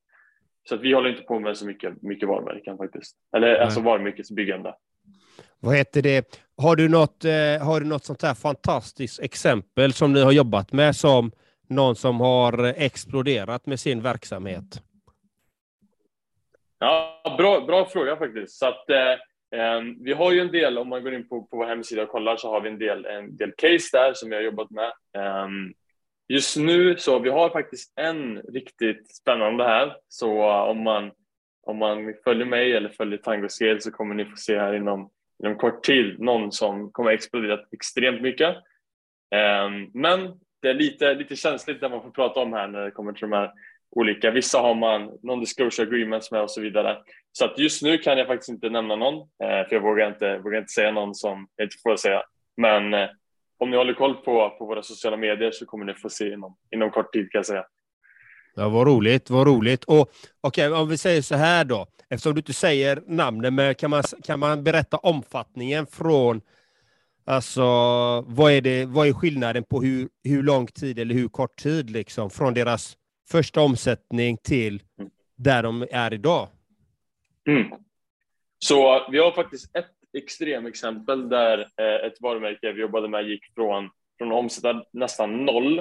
[0.69, 3.17] Så att vi håller inte på med så mycket, mycket varumärken faktiskt.
[3.37, 4.75] Eller alltså varumärkesbyggande.
[5.61, 6.39] Vad heter det?
[6.57, 10.73] Har du något, eh, har du något sånt här fantastiskt exempel som ni har jobbat
[10.73, 11.33] med som
[11.69, 14.83] någon som har exploderat med sin verksamhet?
[16.79, 18.59] Ja, bra, bra fråga faktiskt.
[18.59, 19.13] Så att, eh,
[19.61, 22.09] eh, vi har ju en del, om man går in på, på vår hemsida och
[22.09, 24.93] kollar, så har vi en del, en del case där som vi har jobbat med.
[25.17, 25.49] Eh,
[26.33, 29.97] just nu så vi har faktiskt en riktigt spännande här.
[30.09, 31.11] Så eh, om man,
[31.63, 35.11] om man följer mig eller följer Tango Scale så kommer ni få se här inom,
[35.45, 38.57] inom kort tid någon som kommer explodera extremt mycket.
[39.35, 42.91] Ehm, men det är lite, lite känsligt det man får prata om här när det
[42.91, 43.53] kommer till de här
[43.91, 44.31] olika.
[44.31, 46.99] Vissa har man non-disclosure agreements med och så vidare.
[47.33, 50.39] Så att just nu kan jag faktiskt inte nämna någon, eh, för jag vågar inte,
[50.39, 52.23] vågar inte säga någon som jag inte får säga.
[52.57, 53.09] Men eh,
[53.63, 56.57] om ni håller koll på, på våra sociala medier så kommer ni få se inom,
[56.75, 57.65] inom kort tid kan jag säga.
[58.55, 59.85] Ja, vad roligt, vad roligt.
[59.85, 60.11] Och
[60.41, 64.03] okej, om vi säger så här då, eftersom du inte säger namnen, men kan man,
[64.25, 66.41] kan man berätta omfattningen från,
[67.27, 67.63] alltså
[68.27, 71.91] vad är, det, vad är skillnaden på hur, hur lång tid eller hur kort tid
[71.91, 72.97] liksom, från deras
[73.31, 74.83] första omsättning till
[75.37, 76.49] där de är idag?
[77.49, 77.67] Mm.
[78.59, 83.91] Så vi har faktiskt ett extremexempel där eh, ett varumärke vi jobbade med gick från,
[84.19, 85.79] från att omsätta nästan noll,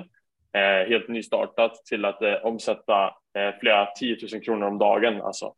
[0.54, 5.54] eh, helt nystartat, till att eh, omsätta eh, flera 10 000 kronor om dagen, alltså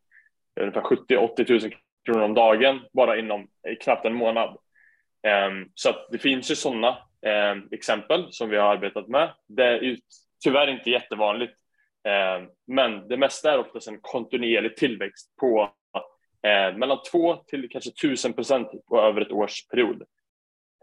[0.60, 1.74] ungefär 70-80 000
[2.06, 4.58] kronor om dagen bara inom eh, knappt en månad.
[5.28, 9.34] Ehm, så att det finns ju sådana ehm, exempel som vi har arbetat med.
[9.48, 9.98] Det är ju
[10.44, 11.54] tyvärr inte jättevanligt,
[12.08, 15.74] ehm, men det mesta är oftast en kontinuerlig tillväxt på
[16.44, 20.04] eh, mellan 2 till kanske 1000 procent på över ett års period.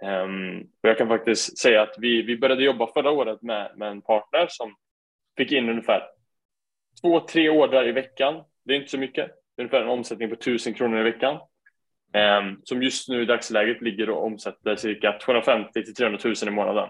[0.03, 3.91] Um, och jag kan faktiskt säga att vi, vi började jobba förra året med, med
[3.91, 4.75] en partner som
[5.37, 6.03] fick in ungefär
[7.03, 8.45] två, tre ordrar i veckan.
[8.65, 9.27] Det är inte så mycket.
[9.27, 11.41] Det är ungefär en omsättning på 1000 kronor i veckan.
[12.15, 16.51] Um, som just nu i dagsläget ligger och omsätter cirka 250 till 300 000 i
[16.51, 16.89] månaden.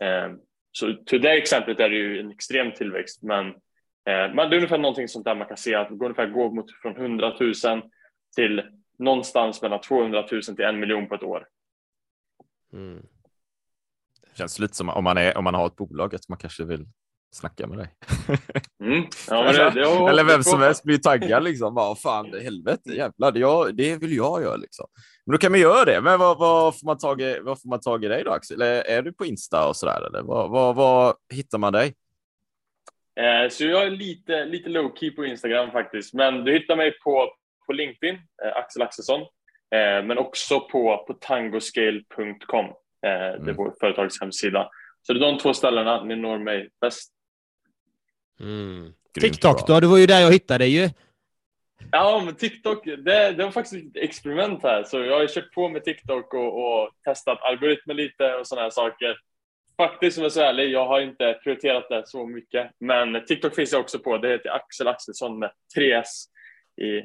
[0.00, 0.40] Um,
[0.72, 3.54] så till det exemplet är det ju en extrem tillväxt, men
[4.08, 6.50] men det är ungefär någonting sånt där man kan se att det går ungefär går
[6.50, 7.54] mot från 100 000
[8.36, 8.62] till
[8.98, 11.46] någonstans mellan 200 000 till en miljon på ett år.
[12.72, 13.02] Mm.
[14.34, 16.86] Känns lite som om man, är, om man har ett bolag att man kanske vill
[17.32, 17.88] snacka med dig.
[18.80, 19.04] Mm.
[19.28, 21.74] Ja, det, det, ja, Eller vem det som helst blir taggad liksom.
[21.74, 24.86] Bara, fan, det helvete, jävlar, det, jag, det vill jag göra liksom.
[25.26, 26.00] Men då kan man göra det.
[26.00, 28.62] Men vad, vad, får, man tag i, vad får man tag i dig då, Axel?
[28.62, 30.06] Eller är du på Insta och sådär?
[30.06, 31.94] Eller vad, vad, vad hittar man dig?
[33.18, 36.98] Eh, Så jag är lite, lite low key på Instagram faktiskt, men du hittar mig
[36.98, 37.32] på,
[37.66, 38.14] på LinkedIn,
[38.44, 39.20] eh, Axel Axelsson,
[39.74, 42.64] eh, men också på, på tangoscale.com.
[42.64, 43.56] Eh, Det är Mm.
[43.56, 44.70] vår företags hemsida.
[45.02, 47.12] Så det är de två ställena ni når mig bäst.
[48.40, 48.92] Mm.
[49.20, 49.80] TikTok då?
[49.80, 50.88] Det var ju där jag hittade dig ju.
[51.92, 54.84] Ja, men TikTok, det, det var faktiskt ett experiment här.
[54.84, 58.70] Så jag har kört på med TikTok och, och testat algoritmer lite och sådana här
[58.70, 59.16] saker.
[59.82, 62.70] Faktiskt, om jag är så ärlig, jag har inte prioriterat det så mycket.
[62.80, 64.18] Men TikTok finns jag också på.
[64.18, 66.24] Det heter Axel Axelsson med tre S
[66.82, 67.02] i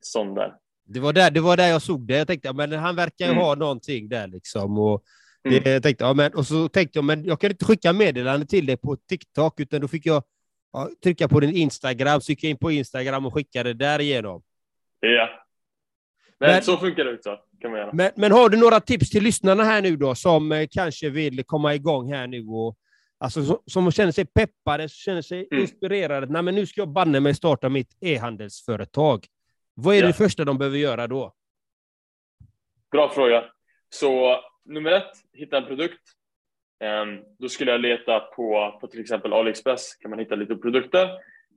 [0.00, 0.52] sån där.
[0.88, 2.16] Det var, där, det var där jag såg det.
[2.18, 3.42] Jag tänkte, men han verkar ju Mm.
[3.44, 4.78] ha någonting där liksom.
[4.78, 5.02] Och,
[5.44, 5.62] Mm.
[5.62, 8.46] det, jag tänkte, ja, men, och så tänkte jag, men jag kan inte skicka meddelande
[8.46, 10.22] till dig på TikTok, utan då fick jag
[10.72, 14.42] ja, trycka på din Instagram, så gick jag in på Instagram och skickade därigenom.
[15.00, 15.28] Ja.
[16.40, 17.38] Men, Men- så funkar det också.
[17.60, 17.90] Kan man göra.
[17.92, 21.44] Men, men har du några tips till lyssnarna här nu då, som eh, kanske vill
[21.44, 22.76] komma igång här nu och
[23.18, 25.62] alltså, som, som känner sig peppade, känner sig Mm.
[25.62, 26.26] inspirerade.
[26.26, 29.26] Nej, men nu ska jag banne mig starta mitt e-handelsföretag.
[29.74, 30.06] Vad är Ja.
[30.06, 31.32] det första de behöver göra då?
[32.92, 33.44] bra fråga.
[33.88, 36.00] Så nummer ett, hitta en produkt.
[36.84, 41.04] Um, då skulle jag leta på, på till exempel AliExpress, kan man hitta lite produkter.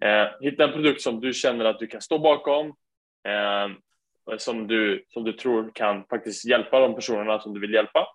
[0.06, 3.76] Uh, hitta en produkt som du känner att du kan stå bakom, uh,
[4.32, 8.08] Eh, som, du, som du tror kan faktiskt hjälpa de personerna som du vill hjälpa.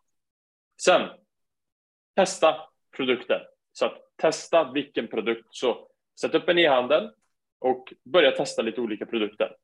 [0.82, 1.08] Sen,
[2.16, 2.56] testa
[2.96, 3.46] produkter.
[3.72, 5.46] Så att testa vilken produkt.
[5.50, 5.88] Så
[6.20, 7.10] sätt upp en e-handel
[7.60, 9.56] och börja testa lite olika produkter.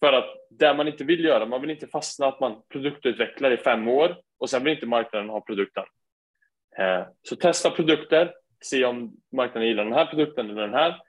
[0.00, 3.56] För att det man inte vill göra, man vill inte fastna att man produktutvecklar i
[3.56, 5.84] fem år och sen vill inte marknaden ha produkten.
[6.78, 8.34] Eh, så testa produkter,
[8.64, 11.00] se om marknaden gillar den här produkten eller den här.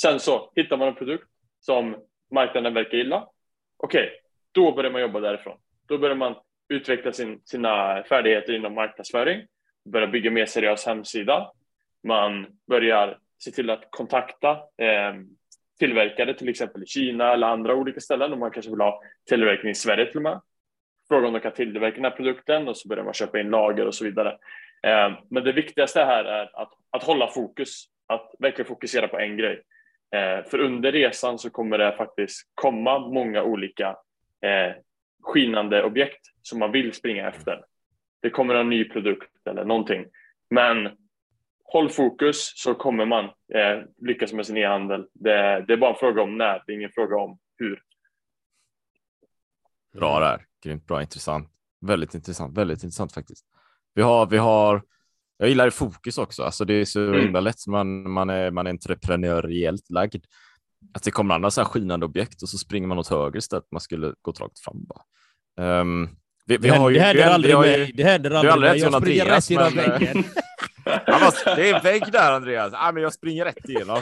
[0.00, 1.28] Sen så hittar man en produkt
[1.60, 1.96] som
[2.30, 3.28] marknaden verkar gilla.
[3.76, 4.16] Okej, okay,
[4.58, 5.56] då börjar man jobba därifrån.
[5.88, 6.34] Då börjar man
[6.68, 9.46] utveckla sin, sina färdigheter inom marknadsföring,
[9.92, 11.50] Börjar bygga mer seriös hemsida.
[12.06, 15.14] Man börjar se till att kontakta eh,
[15.78, 19.70] tillverkare, till exempel i Kina eller andra olika ställen, och man kanske vill ha tillverkning
[19.70, 20.40] i Sverige till och med.
[21.08, 23.86] Fråga om de kan tillverka den här produkten och så börjar man köpa in lager
[23.86, 24.38] och så vidare.
[24.82, 29.36] Eh, men det viktigaste här är att, att hålla fokus, att verkligen fokusera på en
[29.36, 29.62] grej.
[30.14, 33.96] Eh, för under resan så kommer det faktiskt komma många olika
[34.42, 34.76] eh,
[35.22, 37.64] skinande objekt som man vill springa efter.
[38.22, 40.06] Det kommer en ny produkt eller någonting.
[40.50, 40.88] Men
[41.64, 45.06] håll fokus så kommer man eh, lyckas med sin e-handel.
[45.12, 47.82] Det, det, är bara en fråga om när, det är ingen fråga om hur.
[49.92, 51.48] Bra där, grymt bra, intressant.
[51.80, 53.46] Väldigt intressant, väldigt intressant faktiskt.
[53.94, 54.82] Vi har, vi har,
[55.36, 57.20] jag gillar fokus också, alltså det är så mm.
[57.20, 60.24] himla lätt, man, man är, man är entreprenöriellt lagd.
[60.94, 63.64] Att det kommer andra så här skinande objekt och så springer man åt höger istället,
[63.72, 65.80] man skulle gå rakt fram bara.
[65.80, 66.08] Um,
[66.46, 67.92] vi, vi det, har ju, det händer vi, aldrig vi mig.
[67.94, 68.78] Det händer aldrig mig.
[68.80, 70.24] Jag springer rätt genom väggen.
[70.84, 72.72] Bara, det är en vägg där Andreas.
[72.76, 74.00] Ah, men jag springer rätt igenom.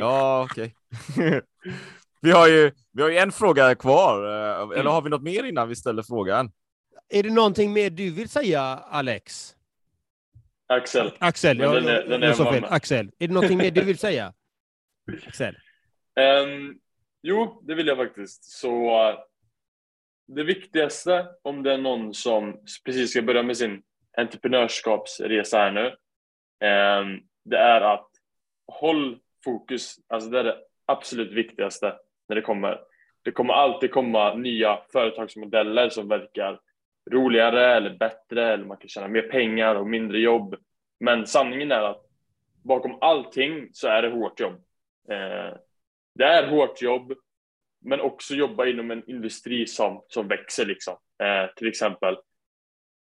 [0.00, 0.74] Ja, okej.
[1.16, 1.40] Okay.
[2.20, 4.24] vi, har ju, vi har ju en fråga kvar.
[4.24, 6.50] Eh, eller har vi något mer innan vi ställer frågan?
[7.08, 9.54] Är det någonting mer du vill säga, Alex?
[10.68, 11.12] Axel.
[11.18, 12.64] Axel, ja, den är, den är jag sa fel.
[12.68, 13.10] Axel.
[13.18, 14.32] Är det någonting mer du vill säga?
[15.26, 15.56] Axel.
[16.20, 16.80] Um,
[17.22, 18.44] jo, det vill jag faktiskt.
[18.44, 19.18] Så eh,
[20.26, 23.82] det viktigaste om det är någon som precis ska börja med sin
[24.16, 25.86] entreprenörskapsresa här nu,
[26.68, 28.08] um, det är att
[28.66, 29.96] håll fokus.
[30.08, 31.94] Alltså det är det absolut viktigaste
[32.28, 32.80] när det kommer.
[33.22, 36.60] Det kommer alltid komma nya företagsmodeller som verkar
[37.10, 40.56] roligare eller bättre eller man kan tjäna mer pengar och mindre jobb.
[41.00, 42.04] Men sanningen är att
[42.62, 44.62] bakom allting så är det hårt jobb.
[45.08, 45.56] Eh,
[46.14, 47.12] det är hårt jobb,
[47.84, 50.96] men också jobba inom en industri som, som växer liksom.
[51.22, 52.16] Eh, till exempel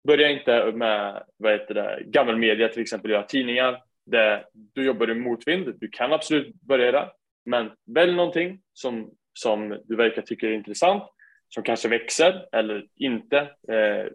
[0.07, 3.81] Börja inte med vad heter det, gammal media, till exempel göra tidningar.
[4.05, 5.73] Där du jobbar i motvind.
[5.79, 7.11] Du kan absolut börja där,
[7.45, 11.03] men välj någonting som, som du verkar tycka är intressant,
[11.49, 13.37] som kanske växer eller inte,
[13.71, 14.07] eh,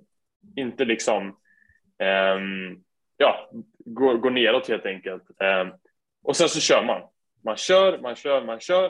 [0.57, 1.29] inte liksom
[1.99, 2.39] eh,
[3.17, 5.23] ja, går, går neråt helt enkelt.
[5.41, 5.69] Eh,
[6.23, 7.03] och sen så kör man.
[7.45, 8.85] Man kör, man kör, man kör.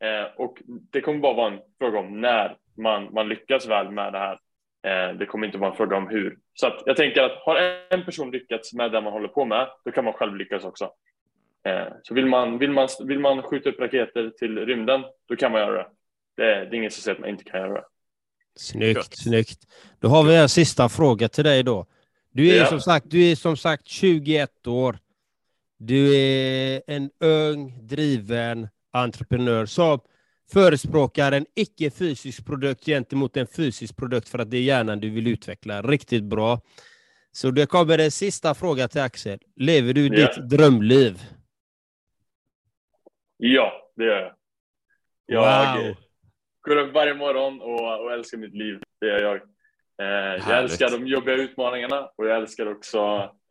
[0.00, 4.12] Eh, och det kommer bara vara en fråga om när man, man lyckas väl med
[4.12, 4.38] det här.
[4.82, 6.38] Eh, det kommer inte vara en fråga om hur.
[6.54, 7.56] Så att jag tänker att har
[7.90, 10.90] en person lyckats med det man håller på med, då kan man själv lyckas också.
[11.66, 15.52] Eh, så vill man, vill, man, vill man skjuta upp raketer till rymden, då kan
[15.52, 15.88] man göra det.
[16.36, 17.84] Det, det är ingen som säger att man inte kan göra det.
[18.56, 19.58] Snyggt, snyggt.
[20.00, 21.86] Då har vi en sista fråga till dig då.
[22.32, 22.66] Du är, ja.
[22.66, 24.98] som sagt, du är som sagt 21 år.
[25.82, 30.00] Du är en ung, driven entreprenör som
[30.52, 35.26] förespråkar en icke-fysisk produkt gentemot en fysisk produkt för att det är hjärnan du vill
[35.26, 35.82] utveckla.
[35.82, 36.60] Riktigt bra.
[37.32, 39.38] Så det kommer en sista fråga till Axel.
[39.56, 40.10] Lever du ja.
[40.10, 41.22] ditt drömliv?
[43.36, 44.34] Ja, det gör jag.
[45.26, 45.96] Jag wow.
[46.60, 48.82] går upp varje morgon och, och, älskar mitt liv.
[49.00, 49.40] Det gör jag.
[50.00, 52.98] Eh, jag älskar de jobbiga utmaningarna och jag älskar också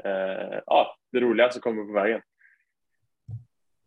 [0.03, 2.21] eh, ja, det roliga som kommer på vägen.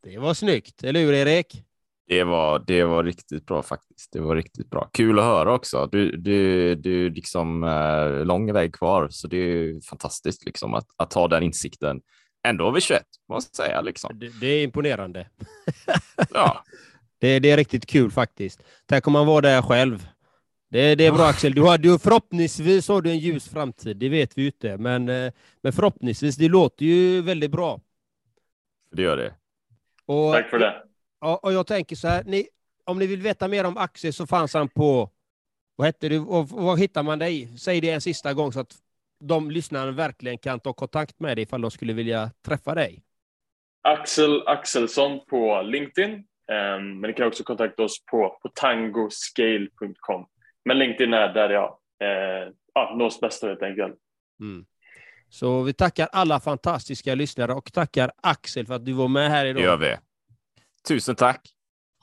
[0.03, 1.65] Det var snyggt, eller hur Erik?
[2.07, 4.13] Det var, det var riktigt bra faktiskt.
[4.13, 4.91] Det var riktigt bra.
[4.93, 5.89] Kul att höra också.
[5.93, 11.13] Du, du, du liksom eh, lång väg kvar, så det är fantastiskt liksom att, att
[11.13, 12.01] ha den insikten
[12.49, 13.81] ändå vid 21, måste jag säga.
[13.81, 14.19] Liksom.
[14.19, 15.29] Det, det är imponerande.
[16.35, 16.65] ja.
[17.19, 18.63] Det, det är riktigt kul faktiskt.
[18.87, 20.09] Tänk om man var där själv.
[20.73, 21.55] Det, det är bra Axel.
[21.55, 24.77] Du har, du, förhoppningsvis har du en ljus framtid, det vet vi ju inte.
[24.79, 27.81] Men, eh, men förhoppningsvis, det låter ju väldigt bra.
[28.93, 29.35] Det gör det.
[30.07, 30.83] Och, Tack för det.
[31.21, 32.49] Och, och jag tänker så här, ni,
[32.85, 35.11] om ni vill veta mer om Axel så fanns han på,
[35.77, 37.59] vad hette du, och var hittar man dig?
[37.59, 38.75] Säg det en sista gång så att
[39.21, 43.03] de lyssnarna verkligen kan ta kontakt med dig ifall de skulle vilja träffa dig.
[43.83, 50.27] Axel Axelsson på LinkedIn, um, men ni kan också kontakta oss på, på tangoscale.com.
[50.65, 51.69] Men LinkedIn är där jag
[52.03, 53.95] eh, ja, nå oss bästa helt enkelt.
[54.41, 54.65] Mm.
[55.29, 59.45] Så vi tackar alla fantastiska lyssnare och tackar Axel för att du var med här
[59.45, 59.63] Det idag.
[59.63, 59.97] gör vi.
[60.89, 61.41] Tusen tack.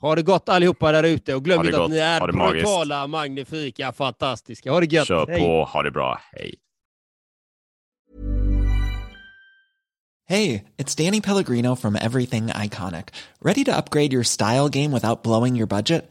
[0.00, 2.64] Ha det gott allihopa där ute och glöm det inte att ni är det magiskt.
[2.64, 4.70] brutala, magnifika, fantastiska.
[4.72, 5.06] Ha det gött.
[5.06, 5.40] Kör Hej.
[5.40, 5.64] på.
[5.64, 6.20] Ha det bra.
[6.32, 6.54] Hej.
[10.28, 13.08] Hey, it's Danny Pellegrino from Everything Iconic.
[13.42, 16.10] Ready to upgrade your style game without blowing your budget?